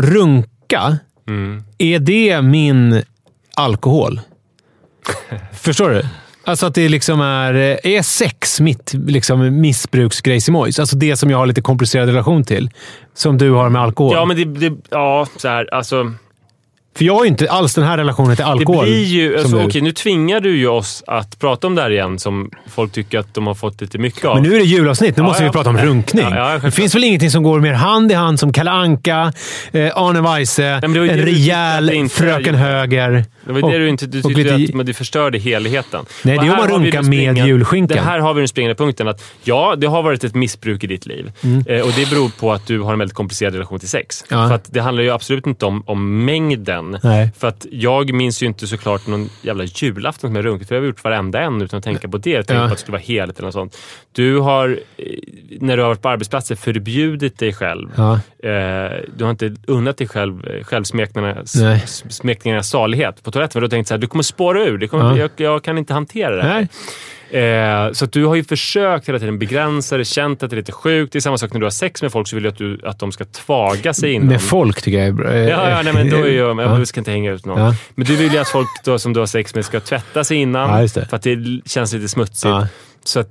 [0.02, 1.64] runka, Mm.
[1.78, 3.02] är det min
[3.58, 4.20] alkohol?
[5.54, 6.04] Förstår du?
[6.46, 7.54] Alltså att det liksom är...
[7.54, 10.80] Eh, är sex mitt liksom, missbruksgrejsimojs?
[10.80, 12.70] Alltså det som jag har lite komplicerad relation till.
[13.14, 14.14] Som du har med alkohol.
[14.14, 14.70] Ja, men det...
[14.70, 16.14] det ja, så här, alltså...
[16.96, 18.86] För jag har ju inte alls den här relationen till Det alkohol.
[18.86, 19.38] blir ju...
[19.38, 22.92] Alltså, okej, nu tvingar du ju oss att prata om det här igen, som folk
[22.92, 24.36] tycker att de har fått lite mycket av.
[24.36, 25.18] Men nu är det julavsnitt.
[25.18, 25.50] Nu Ja, måste ja.
[25.50, 26.26] vi prata om runkning.
[26.30, 29.34] Ja, det finns väl ingenting som går mer hand i hand som Kalle Anka,
[29.72, 33.26] eh, Arne Weise, det ju en det rejäl det inte- Fröken Höger.
[33.46, 34.06] Det var och- det du inte...
[34.06, 36.06] Du tyckte lite- att men du förstörde helheten.
[36.24, 37.98] Nej, det är om man runkar med julskinkan.
[37.98, 40.88] Det här har vi den springande punkten att ja, det har varit ett missbruk i
[40.88, 41.32] ditt liv.
[41.68, 44.24] Eh, och det beror på att du har en väldigt komplicerad relation till sex.
[44.32, 44.48] Mm.
[44.48, 46.83] För att det handlar ju absolut inte om, om mängden.
[47.04, 47.30] Nej.
[47.38, 50.82] För att jag minns ju inte såklart någon jävla julafton som jag runkat, för jag
[50.82, 52.30] har gjort varenda en utan att tänka på det.
[52.30, 52.60] Jag tänkte Ja.
[52.60, 53.78] på att det skulle vara heligt eller något sånt.
[54.12, 55.06] Du har, eh,
[55.60, 57.90] när du har varit på arbetsplatser, förbjudit dig själv.
[57.96, 58.14] Ja.
[58.50, 63.54] Eh, du har inte unnat dig själv eh, självsmekningarnas, salighet på toaletten.
[63.54, 64.88] För du har tänkt så här, du kommer spåra ur.
[64.88, 65.18] Kommer, Ja.
[65.18, 66.60] jag, jag kan inte hantera det här.
[66.60, 66.68] Nej.
[67.34, 70.72] Eh, så du har ju försökt hela tiden begränsa det, känt att det är lite
[70.72, 71.14] sjukt.
[71.14, 72.80] Det är samma sak när du har sex med folk så vill du att, du,
[72.84, 74.28] att de ska tvaga sig innan.
[74.28, 75.38] Med folk tycker jag är bra.
[75.38, 76.78] Ja, ja nej, men då är jag, Ja.
[76.78, 77.60] jag ska inte hänga ut någon.
[77.62, 77.76] Ja.
[77.96, 80.38] Men du vill ju att folk då, som du har sex med ska tvätta sig
[80.38, 80.70] innan.
[80.70, 81.06] Ja, just det.
[81.06, 82.54] För att det känns lite smutsigt.
[83.04, 83.30] Så att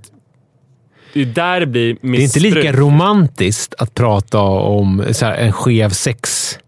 [1.15, 2.43] det är där det blir missbruk.
[2.43, 6.59] Det är inte lika romantiskt att prata om här, en skev sex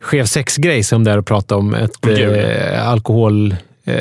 [0.00, 3.56] skev sexgrej som det är att prata om ett eh, alkohol...
[3.84, 3.94] Eh,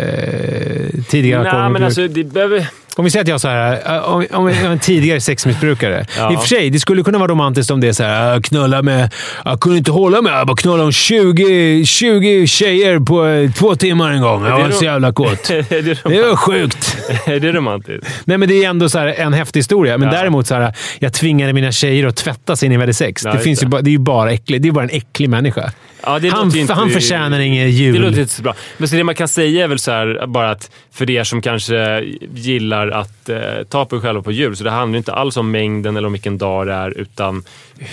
[1.10, 2.68] tidigare Nej, men alltså det behöver...
[2.96, 6.06] Om vi säger att jag, så här, äh, om, om jag är en tidigare sexmissbrukare.
[6.18, 6.34] Ja.
[6.34, 8.82] I och för sig, det skulle kunna vara romantiskt om det är så här, knulla
[8.82, 9.14] med...
[9.46, 10.34] Jag kunde inte hålla mig.
[10.34, 14.46] Jag bara knullade om 20, 20 tjejer på eh, två timmar en gång.
[14.46, 15.48] Jag var så jävla kåt.
[15.48, 16.98] det var sjukt.
[17.26, 18.08] är det romantiskt?
[18.26, 19.98] Nej, men det är ändå så här en häftig historia.
[19.98, 20.14] Men Ja.
[20.14, 23.22] däremot, så här, jag tvingade mina tjejer att tvätta sig innan vi hade sex.
[23.26, 23.66] Ja, det, finns det.
[23.66, 24.64] Ju bara, det är ju bara äckligt.
[24.64, 25.72] Det är bara en äcklig människa.
[26.04, 28.02] Ja, det Han, inte, han förtjänar ingen Det jul.
[28.02, 28.56] låter inte så bra.
[28.78, 31.42] Men så det man kan säga är väl så här, bara att för er som
[31.42, 33.38] kanske gillar att eh,
[33.70, 36.14] ta på er själva på jul, så det handlar inte alls om mängden eller om
[36.14, 37.44] vilken dag det är, utan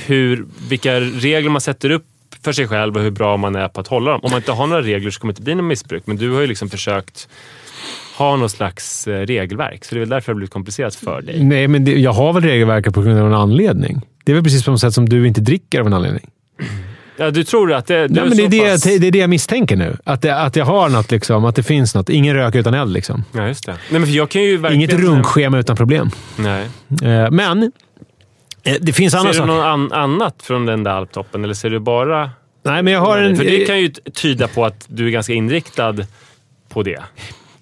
[0.06, 2.04] hur, vilka regler man sätter upp
[2.44, 4.20] för sig själv och hur bra man är på att hålla dem.
[4.22, 6.30] Om man inte har några regler så kommer det inte bli något missbruk, men du
[6.30, 7.28] har ju liksom försökt
[8.16, 11.22] ha någon slags eh, regelverk, så det är väl därför det har blivit komplicerat för
[11.22, 11.44] dig.
[11.44, 14.00] Nej, men det, jag har väl regelverket på grund av en anledning.
[14.24, 16.30] Det är väl precis på samma sätt som du inte dricker av en anledning.
[17.16, 18.86] Ja, du tror att det, Nej, men det, är det, pass...
[18.86, 19.96] jag- det är det jag misstänker nu.
[20.04, 22.08] Att, det, att jag har något, liksom, att det finns något.
[22.08, 22.92] Ingen rök utan eld.
[22.92, 23.24] Liksom.
[23.32, 23.76] Ja, just det.
[23.90, 24.80] Nej, men jag kan ju verkligen...
[24.82, 26.10] Inget runkschema utan problem.
[26.36, 26.68] Nej.
[27.02, 27.72] Eh, Men
[28.62, 29.56] eh, det finns andra Ser du saker.
[29.56, 32.30] något an annat från den där alptoppen eller ser du bara...
[32.62, 33.36] Nej, men jag har en...
[33.36, 35.94] För det kan ju tyda på att du är ganska inriktad
[36.68, 37.02] på det.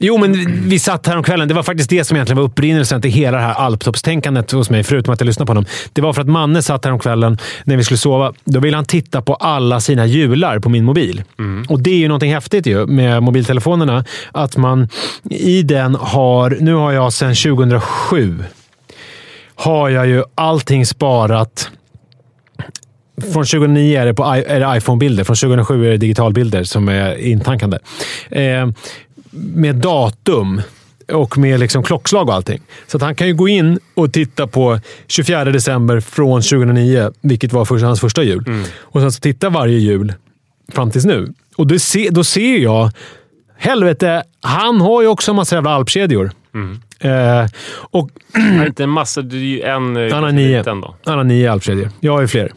[0.06, 1.48] Jo, men vi- vi satt här om kvällen.
[1.48, 4.84] Det var faktiskt det som egentligen var upprinnelsen till hela det här alptoppstänkandet hos mig,
[4.84, 5.64] förutom att jag lyssnade på honom.
[5.92, 8.32] Det var för att Manne satt här om kvällen när vi skulle sova.
[8.44, 11.22] Då ville han titta på alla sina jular på min mobil.
[11.68, 14.04] Och det är ju någonting häftigt ju med mobiltelefonerna.
[14.32, 14.88] Att man
[15.30, 16.56] i den har...
[16.60, 18.44] Nu har jag sedan 2007
[19.54, 21.70] har jag ju allting sparat
[23.22, 25.24] från 2009 är det, på, är det iPhone-bilder.
[25.24, 27.78] Från 2007 är det digitalbilder som är intankande.
[28.30, 28.68] Eh,
[29.34, 30.62] med datum
[31.12, 32.62] och med liksom klockslag och allting.
[32.86, 37.52] Så att han kan ju gå in och titta på 24 december från 2009, vilket
[37.52, 38.44] var först, hans första jul.
[38.78, 40.12] Och sen så titta varje jul
[40.72, 41.32] fram tills nu.
[41.56, 42.90] Och då, se, då ser jag...
[43.58, 46.30] Helvete, han har ju också en massa jävla alpkedjor.
[47.00, 47.46] Eh,
[47.90, 48.10] och
[48.66, 49.22] inte en massa.
[49.22, 50.62] Det är ju en eh, Han har nio.
[51.04, 51.90] han har nio alpkedjor.
[52.00, 52.52] Jag har ju fler.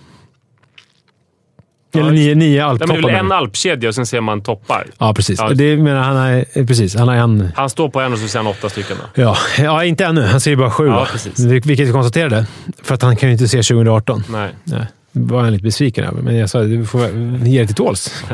[1.92, 2.96] Ja, Eller nio, nio Nej, men det är alptoppar.
[3.02, 4.88] väl en alpkedja och sen ser man toppar.
[4.98, 5.40] Ja, precis.
[5.40, 5.50] Ja.
[5.50, 6.96] Det menar han är, eh, precis.
[6.96, 7.52] Han har en...
[7.56, 8.98] Han står på en och så ser han åtta stycken.
[9.16, 9.22] Då.
[9.22, 10.22] Ja, ja, inte ännu.
[10.22, 10.88] Han ser ju bara sju.
[10.88, 11.40] Ja, precis.
[11.40, 12.46] Vil- Vilket vi konstaterade.
[12.84, 14.24] För att han kan ju inte se 2018.
[14.30, 14.50] Nej.
[14.64, 17.76] Nej, var jag lite besviken över, men jag sa du får väl ge det till
[17.76, 18.24] tåls.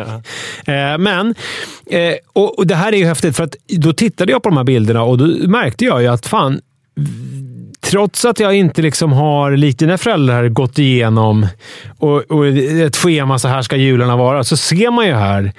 [0.65, 1.35] Eh, men,
[1.89, 4.57] eh, och, och det här är ju häftigt, för att då tittade jag på de
[4.57, 6.61] här bilderna och då märkte jag ju att fan,
[7.93, 11.47] trots att jag inte liksom har, likt dina föräldrar, gått igenom
[11.97, 15.53] och, och ett schema, så här ska jularna vara, så ser man ju här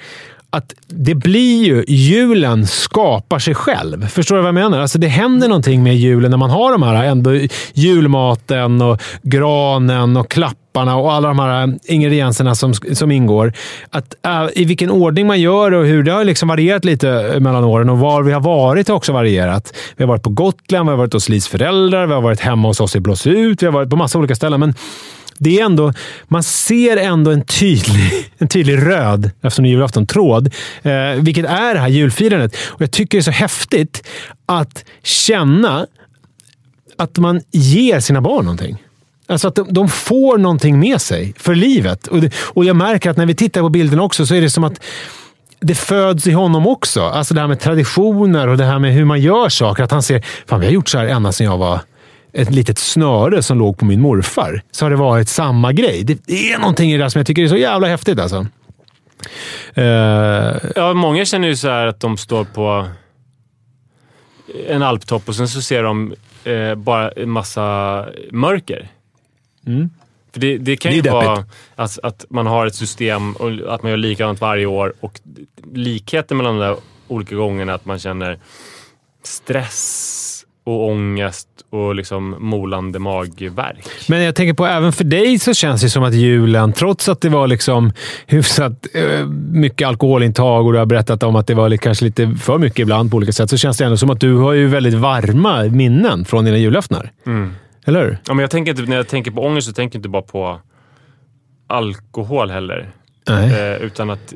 [0.55, 4.07] att det blir ju, julen skapar sig själv.
[4.07, 4.79] Förstår du vad jag menar?
[4.79, 7.31] Alltså det händer någonting med julen när man har de här ändå
[7.73, 13.53] julmaten och granen och klapparna och alla de här eh, ingredienserna som, som ingår.
[13.89, 17.39] Att, äh, I vilken ordning man gör och hur det har liksom varierat lite eh,
[17.39, 19.73] mellan åren och var vi har varit har också varierat.
[19.97, 22.67] Vi har varit på Gotland, vi har varit hos Lis föräldrar, vi har varit hemma
[22.67, 24.59] hos oss i Blåsut, vi har varit på massa olika ställen.
[24.59, 24.73] Men
[25.39, 25.93] det är ändå,
[26.27, 30.53] man ser ändå en tydlig, en tydlig röd, eftersom det är julafton, tråd.
[30.83, 32.55] Eh, vilket är det här julfirandet.
[32.67, 34.07] Och jag tycker det är så häftigt
[34.45, 35.87] att känna
[36.97, 38.77] att man ger sina barn någonting.
[39.27, 42.07] Alltså att de, de får någonting med sig för livet.
[42.07, 44.49] Och, det, och jag märker att när vi tittar på bilden också så är det
[44.49, 44.79] som att
[45.59, 47.03] det föds i honom också.
[47.03, 49.83] Alltså det här med traditioner och det här med hur man gör saker.
[49.83, 51.79] Att han ser, fan vi har gjort så här ända sedan jag var
[52.35, 54.61] ett litet snöre som låg på min morfar.
[54.71, 56.03] Så har det varit samma grej.
[56.03, 58.47] Det, är någonting i det där som jag tycker är så jävla häftigt alltså.
[59.73, 62.87] Eh, Ja, många känner ju så här att de står på
[64.67, 68.87] en alptopp och sen så ser de eh, bara en massa mörker.
[69.67, 69.89] Mm.
[70.33, 71.13] För det, det kan Det ju deppigt.
[71.13, 71.45] vara
[71.75, 75.19] att, att man har ett system och att man gör likadant varje år och
[75.73, 76.75] likheten mellan de där
[77.07, 78.39] olika gångerna att man känner
[79.23, 80.24] stress
[80.65, 83.85] och ångest och liksom molande magvärk.
[84.07, 87.21] Men jag tänker på, även för dig så känns det som att julen, trots att
[87.21, 87.91] det var liksom
[88.25, 92.57] hyfsat eh, mycket alkoholintag och du har berättat om att det var kanske lite för
[92.57, 94.93] mycket ibland på olika sätt, så känns det ändå som att du har ju väldigt
[94.93, 97.11] varma minnen från dina julaftnar.
[97.85, 98.17] Eller hur?
[98.27, 100.21] Ja, men jag tänker inte, när jag tänker på ångest så tänker jag inte bara
[100.21, 100.59] på
[101.67, 102.89] alkohol heller.
[103.29, 103.73] Nej.
[103.73, 104.33] Eh, utan att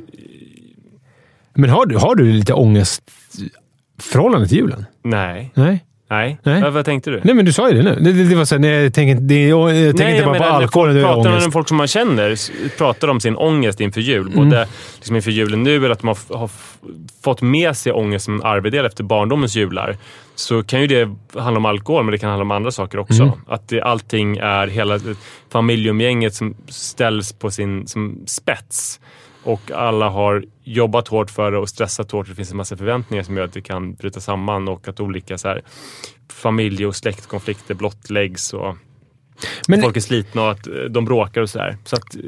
[1.53, 4.85] Men har du, har du lite ångestförhållande till julen?
[5.03, 5.51] Nej.
[5.53, 5.85] Nej.
[6.09, 6.37] Nej.
[6.43, 6.61] Nej.
[6.61, 7.21] Vad, vad tänkte du?
[7.23, 7.95] Nej, men du sa ju det nu.
[8.01, 10.37] Det, det, det var så här, nej, jag tänker, det, jag tänker Nej, inte bara
[10.37, 10.93] på när alkoholen.
[10.93, 11.45] Folk Det är pratar ångest.
[11.45, 14.27] med folk som man känner s- pratar om sin ångest inför jul.
[14.27, 14.35] Mm.
[14.35, 16.77] Både liksom inför julen nu eller att de har, f- har f-
[17.23, 19.97] fått med sig ångest som en arvedel efter barndomens jular.
[20.35, 21.09] Så kan ju det
[21.41, 23.23] handla om alkohol, men det kan handla om andra saker också.
[23.23, 23.35] Mm.
[23.47, 24.99] Att det, allting är hela
[25.51, 28.99] familjeumgänget som ställs på sin som spets.
[29.43, 32.27] Och alla har jobbat hårt för det och stressat hårt.
[32.27, 35.37] Det finns en massa förväntningar som gör att det kan bryta samman och att olika
[35.37, 35.61] så här,
[36.31, 38.53] familje och släktkonflikter blottläggs.
[38.53, 38.75] Och
[39.67, 41.77] Men- folk är slitna och att eh, de bråkar och sådär.
[41.83, 42.21] Så att eh,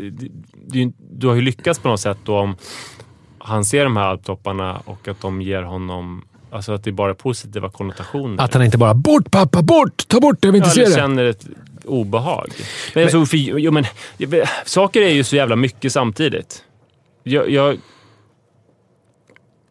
[0.74, 2.56] ju- du har ju lyckats på något sätt då om
[3.40, 7.14] han ser de här alptopparna och att de ger honom Alltså att det är bara
[7.14, 8.44] positiva konnotationer.
[8.44, 10.08] Att han inte bara “Bort pappa, bort!
[10.08, 11.02] Ta bort det, jag vill ja, inte se eller det”.
[11.02, 11.48] känner ett
[11.86, 12.50] obehag.
[12.96, 13.86] Men, alltså, för, jo, men,
[14.66, 16.64] saker är ju så jävla mycket samtidigt.
[17.24, 17.78] Jag, jag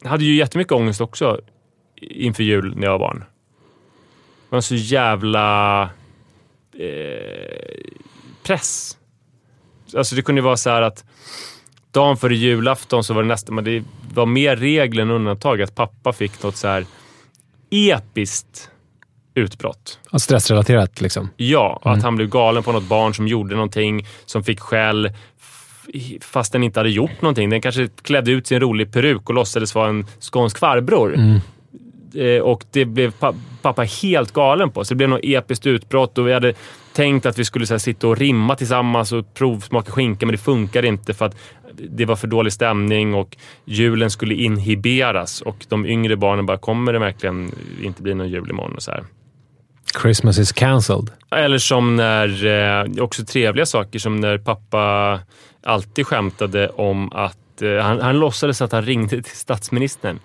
[0.05, 1.41] hade ju jättemycket ångest också
[2.01, 3.25] inför jul när jag var barn.
[4.49, 5.83] Det var så jävla
[6.79, 7.93] eh,
[8.43, 8.99] press.
[9.97, 11.05] Alltså det kunde ju vara så här att
[11.93, 13.85] dagen före julafton så var det nästan, men det
[14.15, 16.87] var mer regel än undantag att pappa fick något så här
[17.71, 18.71] episkt
[19.35, 19.99] utbrott.
[20.11, 21.29] Ja, Stressrelaterat liksom.
[21.37, 25.13] Ja, att han blev galen på något barn som gjorde någonting, som fick skäll
[26.21, 27.51] fast den inte hade gjort någonting.
[27.51, 31.19] Den kanske klädde ut sin rolig peruk och låtsades vara en skånsk farbror.
[32.15, 34.85] Eh, och det blev pa- pappa helt galen på.
[34.85, 36.55] Så det blev något episkt utbrott och vi hade
[36.93, 40.39] tänkt att vi skulle så här, sitta och rimma tillsammans och provsmaka skinka, men det
[40.39, 41.37] funkade inte för att
[41.91, 46.93] det var för dålig stämning och julen skulle inhiberas och de yngre barnen bara, kommer
[46.93, 48.75] det verkligen inte bli någon jul imorgon?
[48.77, 49.05] Och så här.
[50.03, 51.11] Christmas is cancelled.
[51.31, 55.19] Eller som när, eh, också trevliga saker, som när pappa
[55.63, 60.21] alltid skämtade om att eh, han, han låtsades att han ringde till statsministern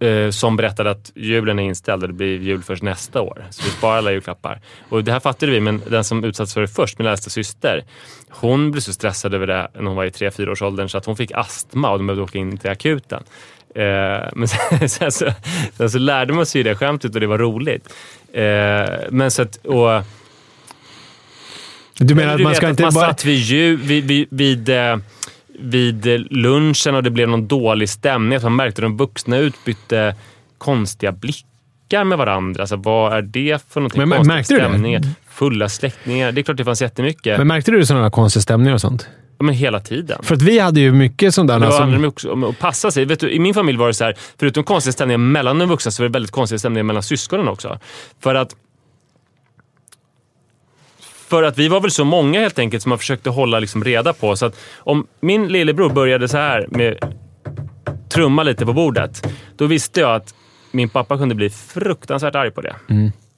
[0.00, 3.46] eh, som berättade att julen är inställd och det blir jul först nästa år.
[3.50, 4.60] Så vi sparar alla julklappar.
[4.88, 7.84] Och det här fattade vi, men den som utsattes för det först, min äldsta syster,
[8.28, 11.06] hon blev så stressad över det när hon var i 3-4 års åldern så att
[11.06, 13.22] hon fick astma och de behövde åka in till akuten.
[13.74, 15.32] Eh, men sen, sen, så,
[15.76, 17.94] sen så lärde man sig det skämtet och det var roligt.
[18.32, 20.02] Eh, men så att, och,
[21.98, 23.06] du menar att du man ska att inte man bara...
[23.08, 24.96] satt vid, ju, vid, vid, vid, eh,
[25.58, 28.36] vid eh, lunchen och det blev någon dålig stämning.
[28.36, 30.14] Att man märkte att de vuxna utbytte
[30.58, 32.62] konstiga blickar med varandra.
[32.62, 34.08] Alltså, vad är det för någonting?
[34.08, 34.64] Men Konstiga märkte du det?
[34.68, 36.32] stämningar, Fulla släktingar.
[36.32, 37.38] Det är klart det fanns jättemycket.
[37.38, 39.08] Men märkte du sådana konstiga stämningar och sånt?
[39.38, 40.18] Ja, men hela tiden.
[40.22, 41.60] För att vi hade ju mycket sånt där.
[41.60, 43.04] Det som- handlar också om att passa sig.
[43.04, 45.90] Vet du, I min familj var det så här, förutom konstiga stämningar mellan de vuxna
[45.92, 47.78] så var det väldigt konstiga stämningar mellan syskonen också.
[48.22, 48.54] För att
[51.28, 54.12] för att vi var väl så många helt enkelt som man försökte hålla liksom reda
[54.12, 54.36] på.
[54.36, 57.14] Så att om min lillebror började så här med
[58.08, 59.26] trumma lite på bordet,
[59.56, 60.34] då visste jag att
[60.70, 62.76] min pappa kunde bli fruktansvärt arg på det.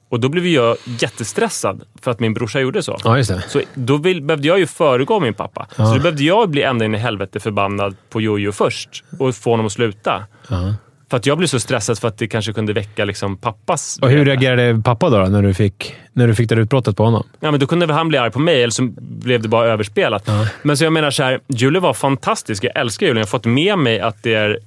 [0.09, 2.97] Och då blev jag jättestressad för att min brorsa gjorde så.
[3.03, 3.43] Ja, just det.
[3.47, 5.67] Så då vill, behövde jag ju föregå min pappa.
[5.75, 9.49] Så då behövde jag bli ända in i helvete förbannad på Jojo först och få
[9.51, 10.23] honom att sluta.
[11.11, 13.99] För att jag blev så stressad för att det kanske kunde väcka liksom pappas...
[14.01, 17.03] Och hur reagerade pappa då, då när, du fick, när du fick det utbrottet på
[17.03, 17.23] honom?
[17.39, 19.67] Ja, men då kunde väl han bli arg på mig, eller så blev det bara
[19.67, 20.29] överspelat.
[20.61, 22.63] Men så jag menar så här, julen var fantastisk.
[22.63, 23.17] Jag älskar julen.
[23.17, 24.59] Jag har fått med mig att det är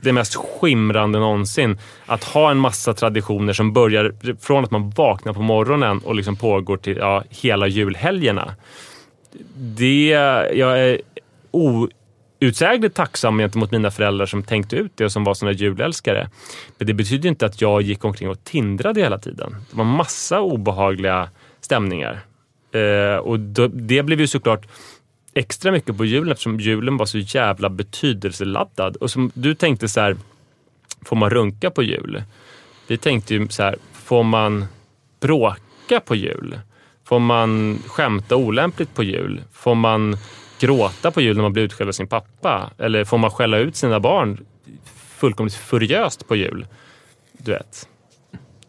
[0.00, 1.78] det mest skimrande någonsin.
[2.06, 6.36] Att ha en massa traditioner som börjar från att man vaknar på morgonen och liksom
[6.36, 8.54] pågår till ja, hela julhelgerna.
[9.54, 10.08] Det,
[10.52, 11.00] jag är
[12.40, 16.30] utsägligt tacksam gentemot mina föräldrar som tänkte ut det och som var såna julälskare.
[16.78, 19.56] Men det betyder inte att jag gick omkring och tindrade hela tiden.
[19.70, 21.28] Det var massa obehagliga
[21.60, 22.20] stämningar.
[22.72, 24.66] Eh, och då, det blev ju såklart
[25.34, 28.96] extra mycket på julen eftersom julen var så jävla betydelseladdad.
[28.96, 30.16] Och som du tänkte så här,
[31.04, 32.22] får man runka på jul?
[32.86, 34.66] Vi tänkte ju så här, får man
[35.20, 36.60] bråka på jul?
[37.04, 39.42] Får man skämta olämpligt på jul?
[39.52, 40.16] Får man
[40.60, 42.70] gråta på jul när man blir utskälld av sin pappa?
[42.78, 44.46] Eller får man skälla ut sina barn
[45.16, 46.66] fullkomligt furiöst på jul?
[47.32, 47.88] Du vet.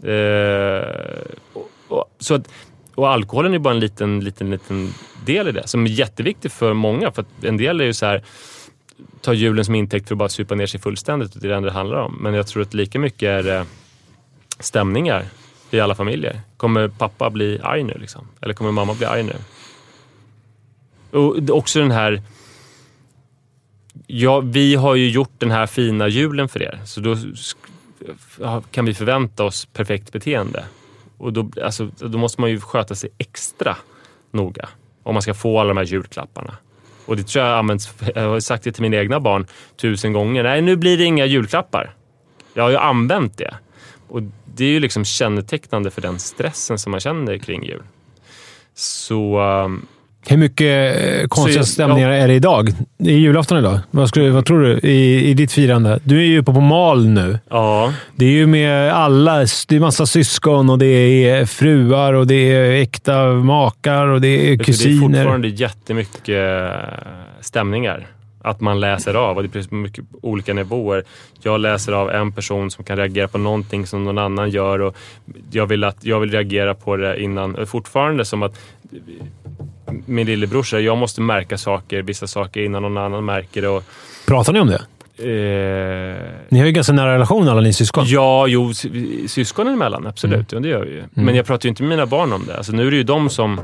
[0.04, 2.50] Eh, och, och, så att,
[2.96, 4.94] och alkoholen är bara en liten, liten, liten
[5.26, 7.12] del i det som är jätteviktig för många.
[7.12, 8.24] För att en del är ju så här,
[9.22, 11.36] ta julen som intäkt för att bara supa ner sig fullständigt.
[11.36, 12.18] och Det är det enda det handlar om.
[12.22, 13.66] Men jag tror att lika mycket är det
[14.60, 15.26] stämningar
[15.72, 16.42] i alla familjer.
[16.58, 17.98] Kommer pappa bli arg nu?
[18.00, 18.28] Liksom?
[18.42, 19.36] Eller kommer mamma bli arg nu?
[21.12, 22.22] Och också den här...
[24.08, 27.16] Ja, vi har ju gjort den här fina julen för er, så då
[28.72, 30.66] kan vi förvänta oss perfekt beteende.
[31.18, 33.78] Och då, alltså, då måste man ju sköta sig extra
[34.32, 34.70] noga
[35.04, 36.58] om man ska få alla de här julklapparna.
[37.06, 40.44] Och det tror jag används, jag har sagt det till mina egna barn tusen gånger.
[40.44, 41.96] Nej, nu blir det inga julklappar.
[42.54, 43.56] Jag har ju använt det.
[44.08, 47.84] Och det är ju liksom kännetecknande för den stressen som man känner kring jul.
[48.74, 49.88] Så um,
[50.30, 52.70] hur mycket eh, konstiga Så- stämningar är det idag?
[52.98, 53.80] Det är julafton idag.
[53.92, 56.00] Vad, skulle, vad tror du i, i ditt firande?
[56.04, 57.40] Du är ju uppe på Mal nu.
[57.50, 59.38] ja, Det är ju med alla.
[59.68, 60.86] Det är massa syskon och det
[61.30, 65.18] är fruar och det är äkta makar och det är du, det är kusiner.
[65.18, 66.72] fortfarande jättemycket
[67.42, 68.08] stämningar.
[68.42, 71.04] Att man läser av och det finns mycket olika nivåer.
[71.42, 74.96] Jag läser av en person som kan reagera på någonting som någon annan gör och
[75.52, 77.68] jag vill, att, jag vill reagera på det innan.
[77.68, 78.60] Fortfarande som att
[80.06, 83.68] min lillebrorsa, jag måste märka saker, vissa saker innan någon annan märker det.
[83.68, 83.84] Och,
[84.28, 84.82] Pratar ni om det?
[85.18, 88.04] eh, Ni har ju ganska nära relation alla ni syskon.
[88.08, 90.52] Ja, jo, sy- syskonen emellan, absolut.
[90.52, 91.04] Ja, det gör vi ju.
[91.14, 92.58] Men jag pratar ju inte med mina barn om det.
[92.58, 93.62] Alltså, nu är det ju de som...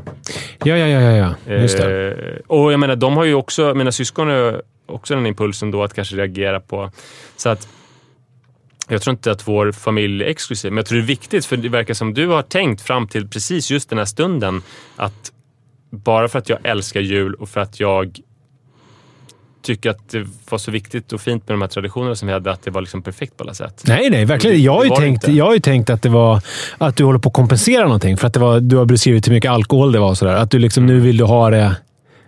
[0.64, 1.02] Ja, ja, ja.
[1.02, 1.54] ja, ja.
[1.62, 2.08] Just det.
[2.12, 4.54] Eh, och jag menar, de har ju också, mina syskon har ju
[4.86, 6.92] också den impulsen då att kanske reagera på.
[7.38, 7.68] Så att
[8.88, 11.58] jag tror inte att vår familj är exklusiv, men jag tror det är viktigt för
[11.58, 14.62] det verkar som du har tänkt fram till precis just den här stunden
[14.96, 15.32] att
[15.90, 18.20] bara för att jag älskar jul och för att jag
[19.62, 22.52] tycker att det var så viktigt och fint med de här traditionerna som vi hade,
[22.52, 23.84] att det var liksom perfekt på alla sätt.
[23.88, 24.56] Nej, nej, verkligen.
[24.58, 25.38] Det- Jag har, ju tänkt, inte.
[25.38, 26.42] jag har ju tänkt att det var
[26.78, 28.18] att du håller på att kompensera någonting.
[28.18, 30.36] För att det var, du har beskrivit hur mycket alkohol det var och sådär.
[30.36, 31.76] Att du liksom nu vill du ha det...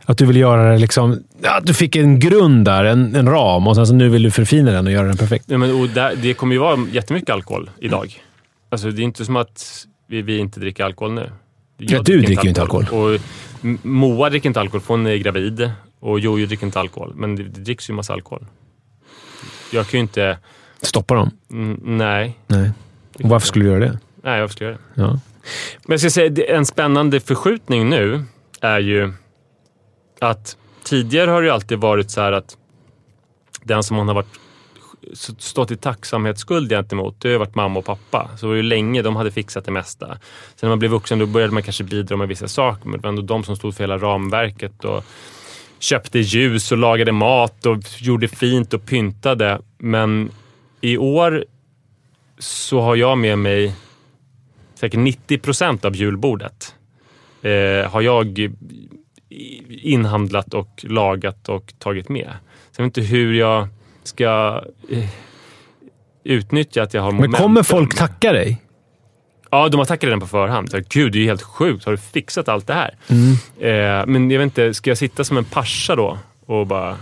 [0.06, 1.24] Att du vill göra det liksom...
[1.44, 4.32] Att du fick en grund där, en, en ram och sen så nu vill du
[4.32, 5.46] förfina den och göra den perfekt.
[5.48, 8.22] Ja, men, och där, det kommer ju vara jättemycket alkohol idag.
[8.70, 11.30] Alltså, det är inte som att vi, vi inte dricker alkohol nu.
[11.78, 12.62] Jag du dricker ju inte
[12.92, 13.20] Och
[13.64, 15.72] M- Moa dricker inte alkohol för hon är gravid.
[16.00, 17.14] Och Jojo dricker inte alkohol.
[17.16, 18.46] Men det, det dricks ju massa alkohol.
[19.72, 20.38] Jag kan ju inte...
[20.82, 21.32] Stoppa dem.
[21.52, 22.40] Mm, nej.
[22.48, 22.72] Nej.
[23.24, 24.00] Och varför skulle du göra det?
[24.24, 25.02] Nej, varför ska jag göra det?
[25.02, 25.08] Ja.
[25.86, 28.24] Men jag ska säga, en spännande förskjutning nu
[28.62, 29.14] är ju
[30.20, 32.58] att tidigare har det ju alltid varit så här att
[33.64, 34.40] den som man har varit
[35.14, 38.30] stått i tacksamhetsskuld gentemot, det har ju varit mamma och pappa.
[38.38, 40.08] Så det var ju länge de hade fixat det mesta.
[40.08, 40.20] Sen
[40.62, 43.10] när man blev vuxen då började man kanske bidra med vissa saker, men det var
[43.10, 45.06] ändå de som stod för hela ramverket och
[45.80, 49.62] köpte ljus och lagade mat och gjorde fint och pyntade.
[49.78, 50.32] Men
[50.82, 51.46] i år
[52.40, 53.76] så har jag med mig
[54.76, 56.76] säkert 90 procent av julbordet.
[57.42, 58.52] Eh, har jag
[59.70, 62.34] inhandlat och lagat och tagit med.
[62.72, 63.68] Sen vet jag inte hur jag
[64.08, 64.62] ska...
[64.92, 65.06] Eh,
[66.24, 67.42] utnyttja att jag har Men momentum.
[67.42, 68.62] kommer folk tacka dig?
[69.52, 70.72] Ja, de har tackat redan på förhand.
[70.72, 71.86] Så, Gud, det är ju helt sjukt.
[71.86, 72.96] Har du fixat allt det här?
[73.08, 73.32] Mm.
[74.00, 76.96] Eh, men jag vet inte, ska jag sitta som en pascha då och bara...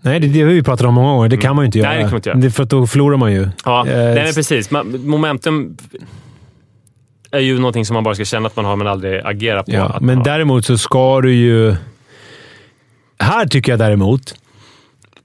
[0.00, 1.28] Nej, det är det vi pratat om många gånger.
[1.28, 1.88] Det kan man ju inte göra.
[1.88, 2.38] Nej, det kan man inte göra.
[2.38, 3.48] Det är för att då förlorar man ju.
[3.64, 4.70] Ja, Eh, nej men precis.
[5.04, 5.76] Momentum
[7.30, 9.72] är ju någonting som man bara ska känna att man har men aldrig agera på.
[9.72, 11.76] Ja, men däremot så ska du ju...
[13.18, 14.34] Här tycker jag däremot...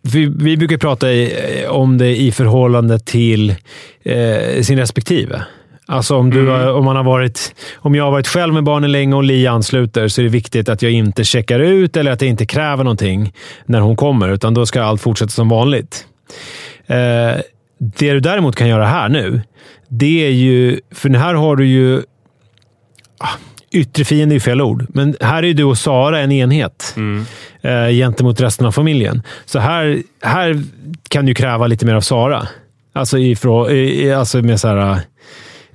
[0.04, 1.34] Vi, vi brukar prata i,
[1.70, 3.49] om det i förhållande till
[4.04, 5.41] eh, sin respektive.
[5.86, 8.91] Alltså om, du, har- om, man har varit, om jag har varit själv med barnen
[8.91, 12.22] länge och Li ansluter så är det viktigt att jag inte checkar ut eller att
[12.22, 13.34] jag inte kräver någonting
[13.66, 16.06] när hon kommer, utan då ska allt fortsätta som vanligt.
[16.88, 17.41] Eh,
[17.78, 19.41] det du däremot kan göra här nu,
[19.89, 20.80] det är ju...
[20.91, 22.01] För här har du ju
[23.72, 27.26] yttre fiende är fel ord, men här är du och Sara en enhet Mm.
[27.64, 29.22] Eh, gentemot resten av familjen.
[29.45, 30.64] Så här, här
[31.09, 32.47] kan du kräva lite mer av Sara.
[32.93, 34.97] Alltså, ifrån, i, alltså med så här, eh,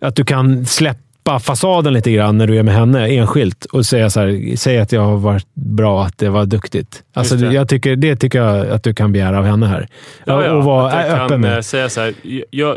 [0.01, 4.11] att du kan släppa fasaden lite grann när du är med henne enskilt och säga
[4.11, 7.03] så här, säg att jag har varit bra, att det var duktigt.
[7.14, 7.55] Alltså, det.
[7.55, 9.89] Jag tycker, det tycker jag att du kan begära av henne här.
[10.24, 11.55] Ja, ja, och vara öppen kan med.
[11.55, 12.14] eh, säga så här,
[12.51, 12.76] jag,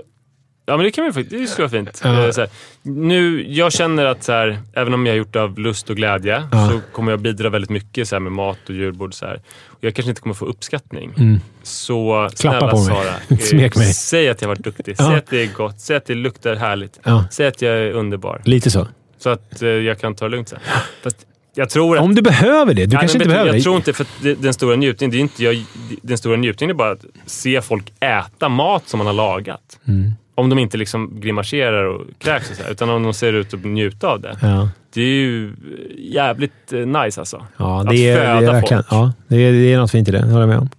[0.65, 2.01] ja men det kan vi faktiskt, det skulle vara fint.
[2.03, 2.09] Ja.
[2.09, 2.49] Eh, här,
[2.81, 5.95] nu, jag känner att så här, även om jag har gjort det av lust och
[5.95, 6.69] glädje Ja.
[6.69, 9.13] så kommer jag bidra väldigt mycket så här, med mat och julbord.
[9.13, 9.41] Så här.
[9.67, 11.13] Och jag kanske inte kommer få uppskattning.
[11.17, 11.39] Mm.
[11.63, 12.85] Så Klappa snälla på mig.
[12.85, 13.93] Sara, eh, Smek mig.
[13.93, 14.95] säg att jag har varit duktig.
[14.97, 15.05] Ja.
[15.07, 15.79] Säg att det är gott.
[15.79, 16.99] Säg att det luktar härligt.
[17.31, 18.41] Säg att jag är underbar.
[18.45, 18.87] lite så.
[19.17, 20.59] Så att eh, jag kan ta det lugnt sen.
[21.03, 21.17] Fast
[21.55, 22.85] jag tror att Om du behöver det.
[22.85, 23.61] Du Nej, kanske inte behöver Jag det.
[23.61, 25.65] tror inte, för det, den stora njutningen, det är inte jag,
[26.01, 29.79] den stora njutningen är bara att se folk äta mat som man har lagat.
[29.87, 30.11] Mm.
[30.41, 33.53] Om de inte liksom grimaserar och kräks och så här, utan om de ser ut
[33.53, 34.37] att njuta av det.
[34.41, 34.69] Ja.
[34.93, 35.53] Det är ju
[35.97, 37.45] jävligt eh, nice alltså.
[37.57, 38.83] Ja, Att det är, det är föda verkligen.
[38.83, 38.93] folk.
[39.01, 40.17] Ja, det är, det är något fint i det.
[40.17, 40.69] Det håller jag med om.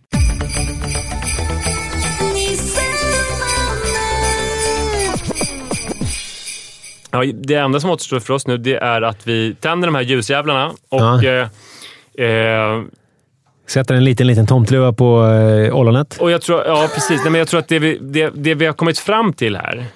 [7.10, 10.02] Ja, det enda som återstår för oss nu det är att vi tänder de här
[10.02, 11.22] ljusjävlarna och Ja.
[11.24, 12.82] eh, eh,
[13.72, 16.16] Sätter en liten, liten tomtluva på eh, ollonet.
[16.20, 17.20] Och jag tror, ja precis.
[17.22, 19.86] Nej, men jag tror att det vi, det, det vi har kommit fram till här,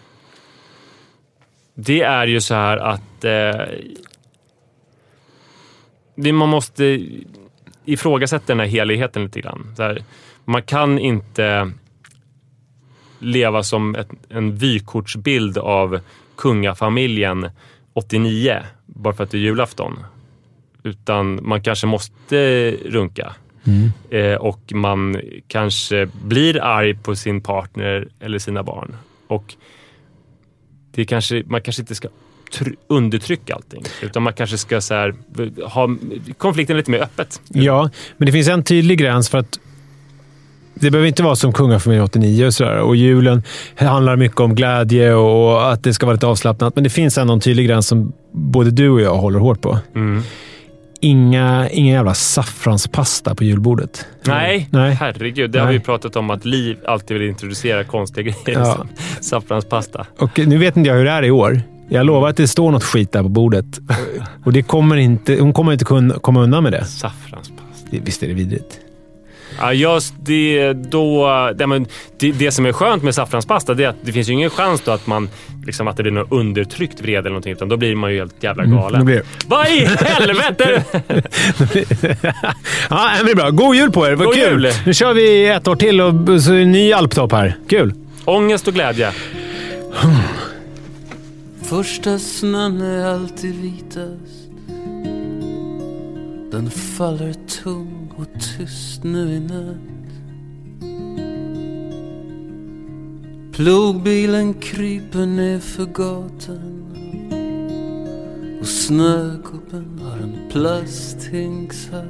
[1.74, 3.62] det är ju så här att eh,
[6.14, 7.01] det, man måste
[7.85, 9.72] ifrågasätta den här heligheten lite grann.
[9.77, 10.03] Så här,
[10.45, 11.70] man kan inte
[13.18, 16.01] leva som ett, en vykortsbild av
[16.37, 17.51] kungafamiljen
[17.93, 19.99] 89 bara för att det är julafton.
[20.83, 23.35] Utan man kanske måste runka.
[24.11, 28.97] Eh, och man kanske blir arg på sin partner eller sina barn.
[29.29, 29.55] Och
[30.91, 32.09] det kanske, man kanske inte ska
[32.53, 33.83] tr- undertrycka allting.
[34.03, 35.14] Utan man kanske ska så här,
[35.62, 35.97] ha
[36.39, 37.41] konflikten lite mer öppet.
[37.49, 39.59] Ja, men det finns en tydlig gräns för att
[40.81, 42.79] det behöver inte vara som kungafamiljen 89 och sådär.
[42.79, 43.43] Och julen
[43.75, 46.75] handlar mycket om glädje och att det ska vara lite avslappnat.
[46.75, 49.79] Men det finns ändå en tydlig gräns som både du och jag håller hårt på.
[49.95, 50.23] Mm.
[51.01, 54.07] Inga, inga jävla saffranspasta på julbordet.
[54.26, 54.92] Nej, Nej.
[54.94, 55.51] herregud.
[55.51, 55.78] Det har Nej.
[55.78, 58.61] vi pratat om att Liv alltid vill introducera konstiga grejer.
[58.61, 58.74] Ja.
[58.76, 58.88] Som
[59.20, 60.07] saffranspasta.
[60.18, 61.62] Och nu vet inte jag hur det är i år.
[61.88, 63.80] Jag lovar att det står något skit där på bordet.
[64.44, 66.84] Och det kommer inte, hon kommer inte kunna komma undan med det.
[66.84, 67.62] Saffranspasta.
[67.90, 68.80] Visst är det vidrigt?
[69.59, 71.86] Ja, just det, då, det, men,
[72.18, 74.80] det, det som är skönt med saffranspasta det är att det finns ju ingen chans
[74.84, 75.28] då att, man,
[75.66, 77.52] liksom, att det blir något undertryckt vrede eller någonting.
[77.52, 78.94] Utan då blir man ju helt jävla galen.
[79.00, 79.22] Mm, blir.
[79.46, 80.84] Vad i helvete!
[82.90, 83.50] Ja, det är bra.
[83.50, 84.12] God jul på er!
[84.12, 84.64] Vad God kul!
[84.64, 84.72] jul!
[84.86, 87.57] Nu kör vi ett år till och så är det en ny alptopp här.
[87.68, 87.94] Kul!
[88.24, 89.12] Ångest och glädje.
[91.62, 94.50] Första snön är alltid vitast
[96.52, 100.12] Den faller tung och tyst nu i natt.
[103.53, 106.83] Plogbilen kryper ner för gatan.
[108.61, 112.05] Och snögubben har en plasthinkshatt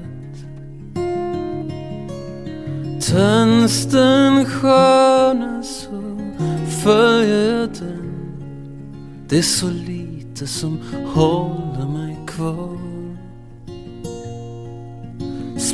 [3.10, 6.18] Tänds den stjärna så
[6.82, 8.06] följer jag den
[9.28, 10.78] det är så lite som
[11.14, 12.95] håller mig kvar.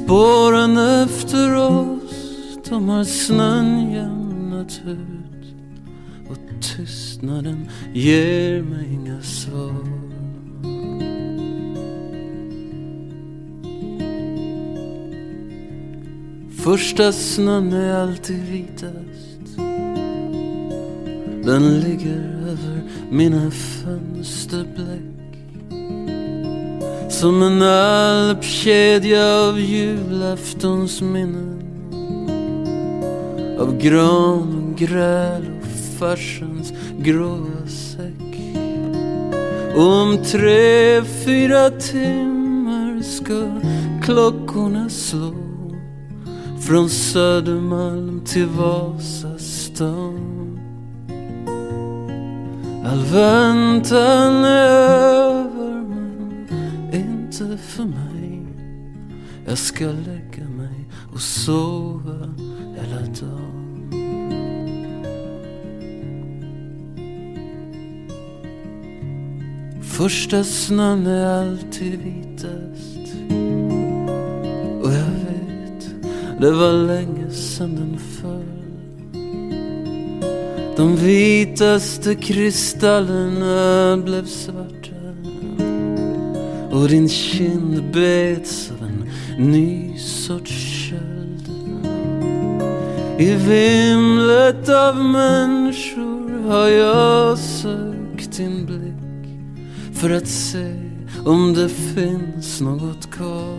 [0.04, 5.54] Spåren efter oss, de har snön jämnat ut.
[6.30, 10.02] Och tystnaden ger mig inga svar.
[16.56, 19.56] Första snön är alltid vitast.
[21.44, 25.21] Den ligger över mina fönsterbläck
[27.22, 31.62] som en alpkedja av julaftonsminnen
[33.60, 35.66] Av gran och gräl och
[35.98, 38.40] farsans gråa säck.
[39.76, 43.60] Och om tre, fyra timmar ska
[44.04, 45.34] klockorna slå
[46.66, 50.18] från Södermalm till Vasastan.
[52.84, 55.61] All väntan är över
[57.40, 58.46] inte för mig.
[59.46, 62.34] Jag ska lägga mig och sova
[62.76, 63.88] hela dagen.
[69.82, 73.14] Första snön är alltid vitast.
[74.82, 75.94] Och jag vet,
[76.40, 78.42] det var länge sedan den föll.
[80.76, 84.81] De vitaste kristallerna blev svarta.
[86.72, 89.08] Och din kind bets av en
[89.50, 91.50] ny sorts köld.
[93.18, 99.52] I vimlet av människor har jag sökt din blick
[99.94, 100.74] för att se
[101.26, 103.58] om det finns något kvar.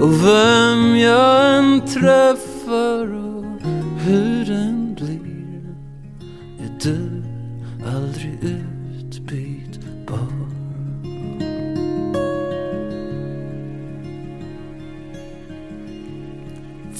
[0.00, 3.44] Och vem jag än träffar och
[4.00, 5.76] hur den blir
[6.60, 7.13] är du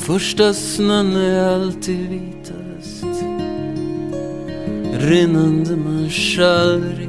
[0.06, 3.04] Första snön är alltid vitast.
[4.92, 7.08] Rinnande marschaller i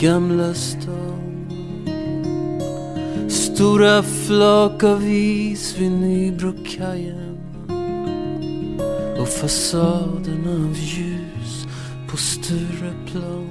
[0.00, 1.48] Gamla stan.
[3.28, 7.38] Stora flak av is vid Nybrokajen.
[9.20, 11.66] Och fasaden av ljus
[12.10, 13.48] på Stureplan.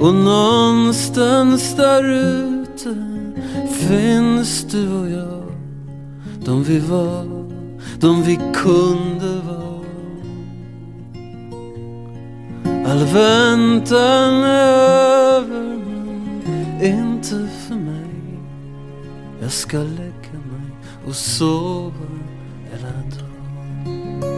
[0.00, 2.96] Och någonstans där ute
[3.88, 5.37] finns du och jag.
[6.48, 7.24] De vi var,
[8.00, 9.84] de vi kunde vara.
[12.86, 18.40] All väntan är över men inte för mig.
[19.40, 20.70] Jag ska lägga mig
[21.06, 21.92] och sova
[22.70, 24.37] hela dagen.